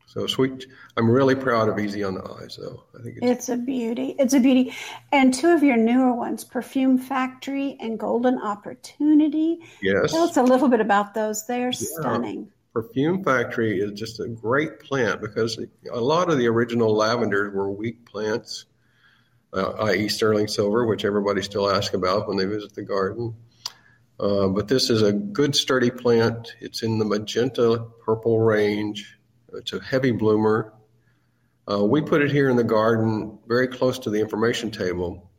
So 0.09 0.25
sweet. 0.25 0.65
I'm 0.97 1.07
really 1.07 1.35
proud 1.35 1.69
of 1.69 1.77
Easy 1.77 2.03
on 2.03 2.15
the 2.15 2.23
Eyes, 2.23 2.57
though. 2.59 2.83
I 2.97 3.03
think 3.03 3.17
it's, 3.21 3.25
it's, 3.25 3.49
a 3.49 3.57
beauty. 3.57 4.15
It's 4.17 4.33
a 4.33 4.39
beauty. 4.39 4.73
And 5.11 5.31
two 5.31 5.49
of 5.49 5.61
your 5.61 5.77
newer 5.77 6.11
ones, 6.13 6.43
Perfume 6.43 6.97
Factory 6.97 7.77
and 7.79 7.99
Golden 7.99 8.39
Opportunity. 8.39 9.59
Yes. 9.83 10.11
Tell 10.11 10.23
us 10.23 10.35
a 10.35 10.41
little 10.41 10.67
bit 10.67 10.81
about 10.81 11.13
those. 11.13 11.45
They 11.45 11.61
are 11.61 11.67
yeah. 11.67 11.73
stunning. 11.99 12.51
Perfume 12.73 13.23
Factory 13.23 13.79
is 13.79 13.91
just 13.91 14.19
a 14.19 14.27
great 14.27 14.79
plant 14.79 15.21
because 15.21 15.59
a 15.91 16.01
lot 16.01 16.31
of 16.31 16.39
the 16.39 16.47
original 16.47 16.95
lavenders 16.95 17.53
were 17.53 17.69
weak 17.69 18.03
plants 18.05 18.65
uh, 19.53 19.71
i.e., 19.85 20.07
sterling 20.09 20.47
silver, 20.47 20.85
which 20.85 21.05
everybody 21.05 21.41
still 21.41 21.69
asks 21.69 21.93
about 21.93 22.27
when 22.27 22.37
they 22.37 22.45
visit 22.45 22.73
the 22.73 22.83
garden. 22.83 23.35
Uh, 24.19 24.47
but 24.47 24.67
this 24.67 24.89
is 24.89 25.01
a 25.01 25.13
good, 25.13 25.55
sturdy 25.55 25.91
plant. 25.91 26.55
It's 26.59 26.83
in 26.83 26.99
the 26.99 27.05
magenta 27.05 27.85
purple 28.03 28.39
range. 28.39 29.18
It's 29.53 29.73
a 29.73 29.81
heavy 29.81 30.11
bloomer. 30.11 30.73
Uh, 31.69 31.85
we 31.85 32.01
put 32.01 32.21
it 32.21 32.31
here 32.31 32.49
in 32.49 32.55
the 32.55 32.63
garden, 32.63 33.37
very 33.47 33.67
close 33.67 33.99
to 33.99 34.09
the 34.09 34.19
information 34.19 34.71
table, 34.71 35.29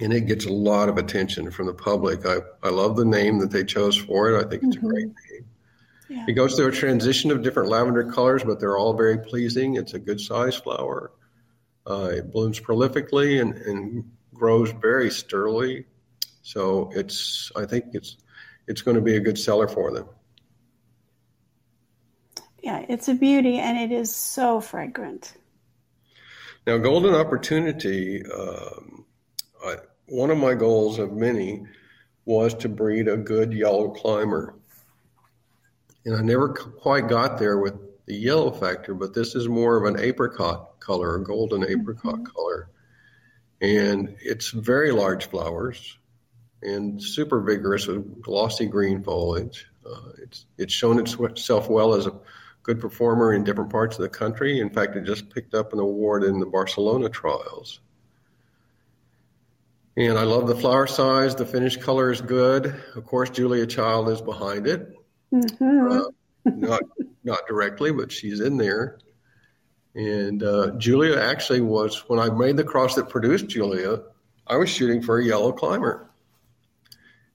and 0.00 0.12
it 0.12 0.22
gets 0.22 0.46
a 0.46 0.52
lot 0.52 0.88
of 0.88 0.98
attention 0.98 1.50
from 1.50 1.66
the 1.66 1.74
public. 1.74 2.26
I, 2.26 2.38
I 2.62 2.70
love 2.70 2.96
the 2.96 3.04
name 3.04 3.38
that 3.38 3.50
they 3.50 3.64
chose 3.64 3.96
for 3.96 4.30
it. 4.30 4.44
I 4.44 4.48
think 4.48 4.64
it's 4.64 4.76
mm-hmm. 4.76 4.86
a 4.86 4.90
great 4.90 5.06
name. 5.06 5.46
Yeah. 6.08 6.24
It 6.26 6.32
goes 6.32 6.56
through 6.56 6.68
a 6.68 6.72
transition 6.72 7.30
of 7.30 7.42
different 7.42 7.68
lavender 7.68 8.10
colors, 8.10 8.42
but 8.42 8.58
they're 8.58 8.78
all 8.78 8.94
very 8.94 9.18
pleasing. 9.18 9.76
It's 9.76 9.94
a 9.94 9.98
good 9.98 10.20
size 10.20 10.56
flower. 10.56 11.12
Uh, 11.86 12.10
it 12.14 12.32
blooms 12.32 12.58
prolifically 12.60 13.40
and, 13.40 13.54
and 13.54 14.10
grows 14.34 14.70
very 14.70 15.10
sturdily. 15.10 15.84
So 16.42 16.90
it's 16.94 17.52
I 17.54 17.66
think 17.66 17.86
it's 17.92 18.16
it's 18.66 18.82
going 18.82 18.94
to 18.94 19.02
be 19.02 19.16
a 19.16 19.20
good 19.20 19.38
seller 19.38 19.68
for 19.68 19.92
them. 19.92 20.08
Yeah, 22.68 22.84
it's 22.86 23.08
a 23.08 23.14
beauty 23.14 23.56
and 23.56 23.78
it 23.78 23.92
is 23.96 24.14
so 24.14 24.60
fragrant. 24.60 25.32
Now, 26.66 26.76
Golden 26.76 27.14
Opportunity, 27.14 28.22
um, 28.26 29.06
I, 29.64 29.76
one 30.04 30.30
of 30.30 30.36
my 30.36 30.52
goals 30.52 30.98
of 30.98 31.14
many 31.14 31.64
was 32.26 32.52
to 32.56 32.68
breed 32.68 33.08
a 33.08 33.16
good 33.16 33.54
yellow 33.54 33.88
climber. 33.88 34.54
And 36.04 36.14
I 36.14 36.20
never 36.20 36.50
quite 36.50 37.08
got 37.08 37.38
there 37.38 37.56
with 37.56 37.72
the 38.04 38.16
yellow 38.16 38.50
factor, 38.50 38.92
but 38.92 39.14
this 39.14 39.34
is 39.34 39.48
more 39.48 39.78
of 39.78 39.84
an 39.84 39.98
apricot 39.98 40.78
color, 40.78 41.14
a 41.14 41.24
golden 41.24 41.64
apricot 41.64 42.16
mm-hmm. 42.16 42.24
color. 42.24 42.68
And 43.62 44.14
it's 44.20 44.50
very 44.50 44.92
large 44.92 45.30
flowers 45.30 45.96
and 46.60 47.02
super 47.02 47.40
vigorous 47.40 47.86
with 47.86 48.20
glossy 48.20 48.66
green 48.66 49.02
foliage. 49.02 49.66
Uh, 49.90 50.10
it's, 50.22 50.44
it's 50.58 50.74
shown 50.74 51.00
itself 51.00 51.70
well 51.70 51.94
as 51.94 52.06
a 52.06 52.12
good 52.68 52.80
performer 52.82 53.32
in 53.32 53.44
different 53.44 53.70
parts 53.70 53.96
of 53.96 54.02
the 54.02 54.10
country. 54.10 54.60
In 54.60 54.68
fact, 54.68 54.94
it 54.94 55.04
just 55.04 55.30
picked 55.30 55.54
up 55.54 55.72
an 55.72 55.78
award 55.78 56.22
in 56.22 56.38
the 56.38 56.44
Barcelona 56.44 57.08
trials. 57.08 57.80
And 59.96 60.18
I 60.18 60.24
love 60.24 60.46
the 60.46 60.54
flower 60.54 60.86
size. 60.86 61.34
The 61.34 61.46
finished 61.46 61.80
color 61.80 62.12
is 62.12 62.20
good. 62.20 62.66
Of 62.94 63.06
course, 63.06 63.30
Julia 63.30 63.66
Child 63.66 64.10
is 64.10 64.20
behind 64.20 64.66
it. 64.66 64.92
Mm-hmm. 65.32 65.92
Uh, 65.92 66.10
not 66.44 66.82
not 67.24 67.40
directly, 67.48 67.90
but 67.90 68.12
she's 68.12 68.40
in 68.40 68.58
there. 68.58 68.98
And 69.94 70.42
uh, 70.42 70.72
Julia 70.76 71.18
actually 71.18 71.62
was 71.62 72.06
when 72.06 72.20
I 72.20 72.28
made 72.28 72.58
the 72.58 72.64
cross 72.64 72.96
that 72.96 73.08
produced 73.08 73.48
Julia. 73.48 74.02
I 74.46 74.58
was 74.58 74.68
shooting 74.68 75.00
for 75.00 75.18
a 75.18 75.24
yellow 75.24 75.52
climber, 75.52 76.10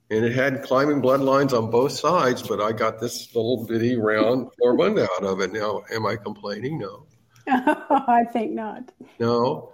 and 0.10 0.26
it 0.26 0.34
had 0.34 0.64
climbing 0.64 1.02
bloodlines 1.02 1.58
on 1.58 1.70
both 1.70 1.92
sides. 1.92 2.42
But 2.42 2.62
I 2.62 2.72
got 2.72 3.00
this 3.00 3.34
little 3.36 3.66
bitty 3.66 3.98
round 3.98 4.50
floribunda 4.62 5.08
out 5.16 5.24
of 5.24 5.40
it. 5.42 5.52
Now, 5.52 5.84
am 5.92 6.06
I 6.06 6.16
complaining? 6.16 6.80
No. 6.80 7.06
I 7.48 8.26
think 8.32 8.52
not. 8.52 8.92
No, 9.20 9.74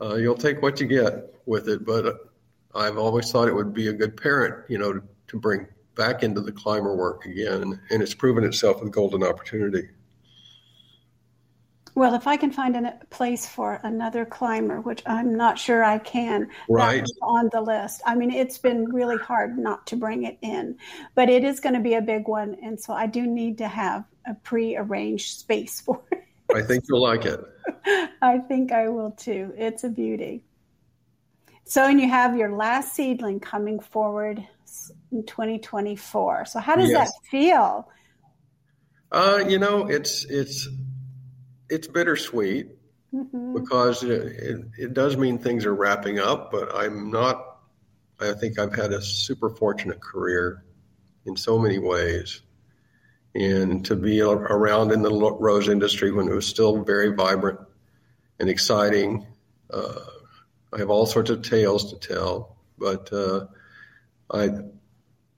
uh, 0.00 0.16
you'll 0.16 0.36
take 0.36 0.62
what 0.62 0.80
you 0.80 0.86
get 0.86 1.34
with 1.46 1.68
it. 1.68 1.84
But 1.84 2.06
uh, 2.06 2.14
I've 2.74 2.98
always 2.98 3.30
thought 3.30 3.48
it 3.48 3.54
would 3.54 3.72
be 3.72 3.88
a 3.88 3.92
good 3.92 4.16
parent, 4.16 4.64
you 4.68 4.78
know, 4.78 4.92
to, 4.92 5.02
to 5.28 5.38
bring 5.38 5.66
back 5.94 6.22
into 6.22 6.40
the 6.40 6.52
climber 6.52 6.96
work 6.96 7.24
again, 7.24 7.80
and 7.90 8.02
it's 8.02 8.14
proven 8.14 8.44
itself 8.44 8.82
with 8.82 8.92
Golden 8.92 9.22
Opportunity. 9.22 9.88
Well, 11.96 12.14
if 12.14 12.26
I 12.26 12.36
can 12.36 12.50
find 12.50 12.74
a 12.76 12.98
place 13.10 13.46
for 13.46 13.78
another 13.84 14.24
climber, 14.24 14.80
which 14.80 15.02
I'm 15.06 15.36
not 15.36 15.58
sure 15.58 15.84
I 15.84 15.98
can, 15.98 16.48
right 16.68 17.06
on 17.22 17.50
the 17.52 17.60
list. 17.60 18.02
I 18.04 18.16
mean, 18.16 18.32
it's 18.32 18.58
been 18.58 18.92
really 18.92 19.16
hard 19.16 19.56
not 19.56 19.86
to 19.88 19.96
bring 19.96 20.24
it 20.24 20.38
in, 20.42 20.76
but 21.14 21.30
it 21.30 21.44
is 21.44 21.60
going 21.60 21.74
to 21.74 21.80
be 21.80 21.94
a 21.94 22.02
big 22.02 22.26
one, 22.26 22.56
and 22.62 22.80
so 22.80 22.92
I 22.92 23.06
do 23.06 23.26
need 23.26 23.58
to 23.58 23.68
have 23.68 24.04
a 24.26 24.34
pre-arranged 24.34 25.38
space 25.38 25.80
for 25.84 26.02
it. 26.10 26.24
I 26.52 26.62
think 26.62 26.84
you'll 26.88 27.02
like 27.02 27.24
it. 27.26 27.40
I 28.22 28.38
think 28.38 28.72
I 28.72 28.88
will 28.88 29.12
too. 29.12 29.52
It's 29.56 29.84
a 29.84 29.88
beauty. 29.88 30.44
So, 31.64 31.86
and 31.86 32.00
you 32.00 32.08
have 32.08 32.36
your 32.36 32.52
last 32.52 32.94
seedling 32.94 33.40
coming 33.40 33.80
forward 33.80 34.46
in 35.12 35.24
2024. 35.24 36.44
So 36.46 36.58
how 36.58 36.76
does 36.76 36.90
yes. 36.90 37.10
that 37.10 37.30
feel? 37.30 37.88
Uh, 39.10 39.44
you 39.46 39.58
know, 39.58 39.86
it's 39.86 40.24
it's 40.24 40.68
it's 41.68 41.88
bittersweet 41.88 42.68
mm-hmm. 43.12 43.54
because 43.54 44.02
it, 44.02 44.10
it, 44.10 44.60
it, 44.78 44.94
does 44.94 45.16
mean 45.16 45.38
things 45.38 45.64
are 45.64 45.74
wrapping 45.74 46.18
up, 46.18 46.50
but 46.50 46.74
I'm 46.74 47.10
not. 47.10 47.58
I 48.20 48.32
think 48.32 48.58
I've 48.58 48.74
had 48.74 48.92
a 48.92 49.02
super 49.02 49.50
fortunate 49.50 50.00
career 50.00 50.64
in 51.26 51.36
so 51.36 51.58
many 51.58 51.78
ways, 51.78 52.42
and 53.34 53.84
to 53.86 53.96
be 53.96 54.20
around 54.20 54.92
in 54.92 55.02
the 55.02 55.12
rose 55.12 55.68
industry 55.68 56.12
when 56.12 56.28
it 56.28 56.34
was 56.34 56.46
still 56.46 56.82
very 56.84 57.14
vibrant 57.14 57.60
and 58.38 58.48
exciting. 58.48 59.26
Uh, 59.72 60.00
I 60.72 60.78
have 60.78 60.90
all 60.90 61.06
sorts 61.06 61.30
of 61.30 61.42
tales 61.42 61.92
to 61.92 61.98
tell, 61.98 62.56
but 62.78 63.12
uh, 63.12 63.46
I 64.30 64.50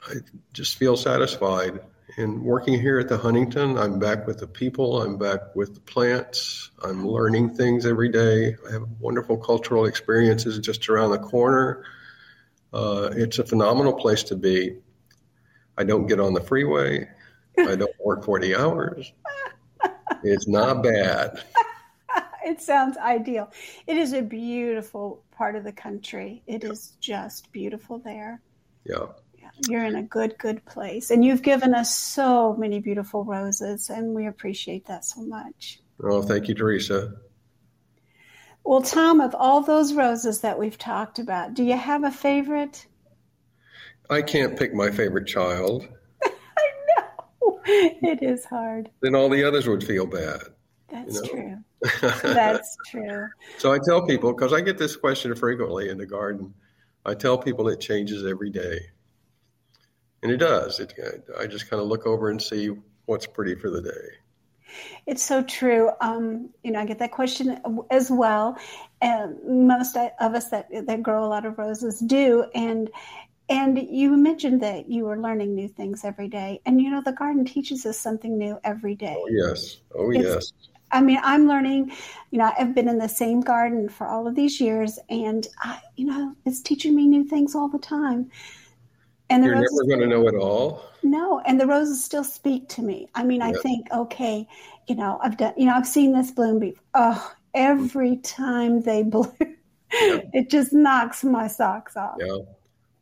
I 0.06 0.14
just 0.52 0.76
feel 0.76 0.96
satisfied. 0.96 1.80
And 2.18 2.42
working 2.42 2.80
here 2.80 2.98
at 2.98 3.08
the 3.08 3.18
Huntington, 3.18 3.76
I'm 3.76 3.98
back 3.98 4.26
with 4.26 4.38
the 4.38 4.46
people, 4.46 5.02
I'm 5.02 5.18
back 5.18 5.54
with 5.54 5.74
the 5.74 5.80
plants, 5.80 6.70
I'm 6.82 7.06
learning 7.06 7.54
things 7.56 7.84
every 7.84 8.08
day. 8.08 8.56
I 8.66 8.72
have 8.72 8.88
wonderful 8.98 9.36
cultural 9.36 9.84
experiences 9.84 10.58
just 10.60 10.88
around 10.88 11.10
the 11.10 11.18
corner. 11.18 11.84
Uh, 12.72 13.10
it's 13.12 13.38
a 13.38 13.44
phenomenal 13.44 13.92
place 13.92 14.22
to 14.24 14.36
be. 14.36 14.78
I 15.76 15.84
don't 15.84 16.06
get 16.06 16.18
on 16.18 16.32
the 16.32 16.40
freeway, 16.40 17.06
I 17.58 17.76
don't 17.76 17.94
work 18.04 18.24
40 18.24 18.56
hours. 18.56 19.12
It's 20.22 20.48
not 20.48 20.82
bad. 20.82 21.44
it 22.46 22.62
sounds 22.62 22.96
ideal. 22.96 23.52
It 23.86 23.98
is 23.98 24.14
a 24.14 24.22
beautiful 24.22 25.22
part 25.32 25.54
of 25.54 25.64
the 25.64 25.72
country. 25.72 26.42
It 26.46 26.64
yeah. 26.64 26.70
is 26.70 26.96
just 26.98 27.52
beautiful 27.52 27.98
there. 27.98 28.40
Yeah 28.86 29.08
you're 29.68 29.84
in 29.84 29.96
a 29.96 30.02
good, 30.02 30.38
good 30.38 30.64
place. 30.64 31.10
And 31.10 31.24
you've 31.24 31.42
given 31.42 31.74
us 31.74 31.94
so 31.94 32.54
many 32.54 32.80
beautiful 32.80 33.24
roses, 33.24 33.90
and 33.90 34.14
we 34.14 34.26
appreciate 34.26 34.86
that 34.86 35.04
so 35.04 35.22
much. 35.22 35.80
Oh, 36.02 36.22
thank 36.22 36.48
you, 36.48 36.54
Teresa. 36.54 37.14
Well, 38.64 38.82
Tom, 38.82 39.20
of 39.20 39.34
all 39.34 39.62
those 39.62 39.94
roses 39.94 40.40
that 40.40 40.58
we've 40.58 40.76
talked 40.76 41.18
about, 41.18 41.54
do 41.54 41.62
you 41.62 41.76
have 41.76 42.04
a 42.04 42.10
favorite? 42.10 42.86
I 44.10 44.22
can't 44.22 44.58
pick 44.58 44.74
my 44.74 44.90
favorite 44.90 45.26
child. 45.26 45.88
I 46.22 46.30
know. 46.98 47.60
It 47.64 48.22
is 48.22 48.44
hard. 48.44 48.90
Then 49.00 49.14
all 49.14 49.28
the 49.28 49.44
others 49.44 49.68
would 49.68 49.84
feel 49.84 50.06
bad. 50.06 50.40
That's 50.88 51.14
you 51.14 51.22
know? 51.22 51.28
true. 51.28 52.10
That's 52.22 52.76
true. 52.88 53.28
So 53.58 53.72
I 53.72 53.78
tell 53.78 54.06
people, 54.06 54.32
because 54.32 54.52
I 54.52 54.60
get 54.60 54.78
this 54.78 54.96
question 54.96 55.34
frequently 55.34 55.88
in 55.88 55.98
the 55.98 56.06
garden, 56.06 56.54
I 57.04 57.14
tell 57.14 57.38
people 57.38 57.68
it 57.68 57.80
changes 57.80 58.26
every 58.26 58.50
day 58.50 58.80
and 60.22 60.32
it 60.32 60.38
does. 60.38 60.80
It, 60.80 60.94
I 61.38 61.46
just 61.46 61.70
kind 61.70 61.80
of 61.80 61.88
look 61.88 62.06
over 62.06 62.30
and 62.30 62.40
see 62.40 62.70
what's 63.06 63.26
pretty 63.26 63.54
for 63.54 63.70
the 63.70 63.82
day. 63.82 64.06
It's 65.06 65.24
so 65.24 65.42
true. 65.42 65.90
Um, 66.00 66.50
you 66.62 66.72
know, 66.72 66.80
I 66.80 66.84
get 66.86 66.98
that 66.98 67.12
question 67.12 67.60
as 67.90 68.10
well. 68.10 68.58
And 69.00 69.66
most 69.68 69.96
of 69.96 70.34
us 70.34 70.50
that 70.50 70.68
that 70.86 71.02
grow 71.02 71.24
a 71.24 71.28
lot 71.28 71.46
of 71.46 71.58
roses 71.58 72.00
do, 72.00 72.46
and 72.54 72.90
And 73.48 73.78
you 73.78 74.16
mentioned 74.16 74.60
that 74.62 74.90
you 74.90 75.04
were 75.04 75.18
learning 75.18 75.54
new 75.54 75.68
things 75.68 76.04
every 76.04 76.28
day. 76.28 76.60
And 76.66 76.82
you 76.82 76.90
know, 76.90 77.00
the 77.00 77.12
garden 77.12 77.44
teaches 77.44 77.86
us 77.86 77.96
something 77.96 78.36
new 78.36 78.58
every 78.64 78.96
day. 78.96 79.14
Oh, 79.16 79.28
yes. 79.30 79.78
Oh, 79.94 80.10
it's, 80.10 80.24
yes. 80.24 80.52
I 80.90 81.00
mean, 81.00 81.20
I'm 81.22 81.46
learning, 81.46 81.92
you 82.30 82.38
know, 82.38 82.50
I've 82.58 82.74
been 82.74 82.88
in 82.88 82.98
the 82.98 83.08
same 83.08 83.40
garden 83.40 83.88
for 83.88 84.06
all 84.06 84.26
of 84.26 84.34
these 84.34 84.60
years, 84.60 84.98
and, 85.08 85.46
I, 85.60 85.80
you 85.96 86.06
know, 86.06 86.34
it's 86.44 86.60
teaching 86.60 86.94
me 86.94 87.06
new 87.06 87.24
things 87.24 87.54
all 87.54 87.68
the 87.68 87.78
time. 87.78 88.30
And 89.28 89.42
the 89.42 89.48
You're 89.48 89.56
never 89.56 89.84
going 89.88 90.00
to 90.00 90.06
know 90.06 90.28
it 90.28 90.34
all. 90.34 90.84
No, 91.02 91.40
and 91.40 91.60
the 91.60 91.66
roses 91.66 92.04
still 92.04 92.24
speak 92.24 92.68
to 92.70 92.82
me. 92.82 93.08
I 93.14 93.24
mean, 93.24 93.42
I 93.42 93.52
think, 93.52 93.86
okay, 93.92 94.46
you 94.86 94.94
know, 94.94 95.18
I've 95.22 95.36
done, 95.36 95.54
you 95.56 95.66
know, 95.66 95.74
I've 95.74 95.86
seen 95.86 96.12
this 96.12 96.30
bloom 96.30 96.58
before. 96.58 96.82
Oh, 96.94 97.32
every 97.54 98.18
time 98.18 98.82
they 98.82 99.02
bloom, 99.04 99.32
yeah. 99.40 100.20
it 100.32 100.50
just 100.50 100.72
knocks 100.72 101.24
my 101.24 101.48
socks 101.48 101.96
off. 101.96 102.16
Yeah, 102.20 102.38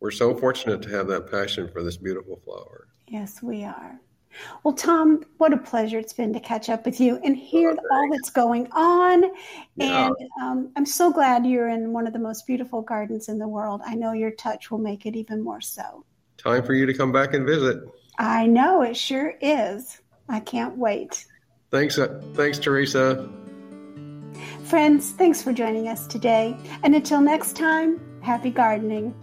we're 0.01 0.11
so 0.11 0.35
fortunate 0.35 0.83
to 0.83 0.91
have 0.91 1.09
that 1.09 1.31
passion 1.31 1.69
for 1.69 1.83
this 1.83 1.97
beautiful 1.97 2.41
flower. 2.45 2.89
Yes, 3.09 3.43
we 3.43 3.65
are. 3.65 4.01
Well, 4.63 4.75
Tom, 4.75 5.25
what 5.39 5.53
a 5.53 5.57
pleasure 5.57 5.99
it's 5.99 6.13
been 6.13 6.33
to 6.33 6.41
catch 6.41 6.69
up 6.69 6.85
with 6.85 7.01
you 7.01 7.21
and 7.23 7.37
hear 7.37 7.71
oh, 7.71 7.95
all 7.95 8.11
that's 8.11 8.31
going 8.31 8.69
on. 8.73 9.25
Yeah. 9.77 10.07
And 10.07 10.17
um, 10.43 10.73
I'm 10.77 10.87
so 10.87 11.13
glad 11.13 11.47
you're 11.47 11.69
in 11.69 11.93
one 11.93 12.07
of 12.07 12.13
the 12.13 12.19
most 12.19 12.47
beautiful 12.47 12.83
gardens 12.83 13.29
in 13.29 13.39
the 13.39 13.49
world. 13.49 13.81
I 13.85 13.95
know 13.95 14.13
your 14.13 14.33
touch 14.33 14.71
will 14.71 14.79
make 14.79 15.07
it 15.07 15.17
even 15.17 15.43
more 15.43 15.61
so. 15.61 16.05
Time 16.44 16.62
for 16.62 16.74
you 16.74 16.87
to 16.87 16.94
come 16.94 17.11
back 17.11 17.33
and 17.33 17.46
visit. 17.46 17.83
I 18.18 18.46
know 18.46 18.83
it 18.83 18.96
sure 18.96 19.35
is. 19.40 20.00
I 20.28 20.40
can't 20.40 20.76
wait. 20.76 21.24
Thanks, 21.70 21.98
uh, 21.98 22.20
thanks, 22.35 22.59
Teresa. 22.59 23.30
Friends, 24.64 25.12
thanks 25.12 25.40
for 25.42 25.54
joining 25.54 25.88
us 25.88 26.07
today. 26.07 26.57
And 26.83 26.94
until 26.94 27.20
next 27.20 27.57
time, 27.57 28.00
happy 28.20 28.50
gardening. 28.50 29.14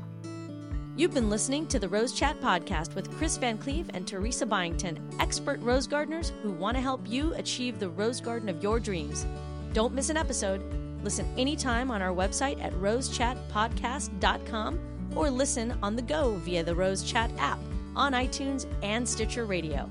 You've 0.98 1.14
been 1.14 1.30
listening 1.30 1.68
to 1.68 1.80
the 1.80 1.88
Rose 1.88 2.12
Chat 2.12 2.42
podcast 2.42 2.96
with 2.96 3.16
Chris 3.18 3.38
VanCleave 3.38 3.92
and 3.94 4.06
Teresa 4.08 4.46
Byington, 4.46 5.00
expert 5.20 5.62
rose 5.62 5.88
gardeners 5.88 6.34
who 6.42 6.52
want 6.52 6.76
to 6.76 6.82
help 6.82 7.02
you 7.08 7.34
achieve 7.36 7.80
the 7.80 7.90
rose 7.90 8.20
garden 8.20 8.50
of 8.50 8.62
your 8.62 8.78
dreams. 8.80 9.26
Don't 9.74 9.94
miss 9.94 10.10
an 10.10 10.18
episode. 10.18 10.62
Listen 11.04 11.28
anytime 11.38 11.92
on 11.92 12.02
our 12.02 12.14
website 12.14 12.62
at 12.64 12.74
rosechatpodcast.com 12.74 14.80
or 15.16 15.30
listen 15.30 15.78
on 15.84 15.96
the 15.96 16.02
go 16.02 16.36
via 16.38 16.64
the 16.64 16.76
Rose 16.76 17.04
Chat 17.04 17.32
app 17.38 17.60
on 17.96 18.14
iTunes 18.14 18.66
and 18.84 19.08
Stitcher 19.08 19.46
Radio. 19.46 19.90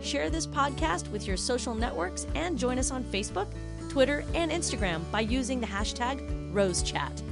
Share 0.00 0.30
this 0.30 0.46
podcast 0.46 1.10
with 1.10 1.26
your 1.26 1.36
social 1.36 1.74
networks 1.74 2.26
and 2.34 2.58
join 2.58 2.78
us 2.78 2.90
on 2.90 3.02
Facebook, 3.04 3.48
Twitter, 3.88 4.24
and 4.34 4.50
Instagram 4.50 5.02
by 5.10 5.20
using 5.20 5.60
the 5.60 5.66
hashtag 5.66 6.52
RoseChat. 6.52 7.22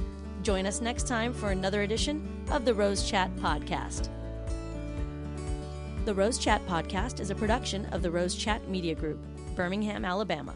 Join 0.43 0.65
us 0.65 0.81
next 0.81 1.07
time 1.07 1.33
for 1.33 1.51
another 1.51 1.83
edition 1.83 2.45
of 2.51 2.65
the 2.65 2.73
Rose 2.73 3.09
Chat 3.09 3.33
Podcast. 3.37 4.09
The 6.05 6.13
Rose 6.13 6.37
Chat 6.37 6.65
Podcast 6.67 7.19
is 7.19 7.29
a 7.29 7.35
production 7.35 7.85
of 7.87 8.01
the 8.01 8.11
Rose 8.11 8.35
Chat 8.35 8.67
Media 8.69 8.95
Group, 8.95 9.19
Birmingham, 9.55 10.05
Alabama. 10.05 10.55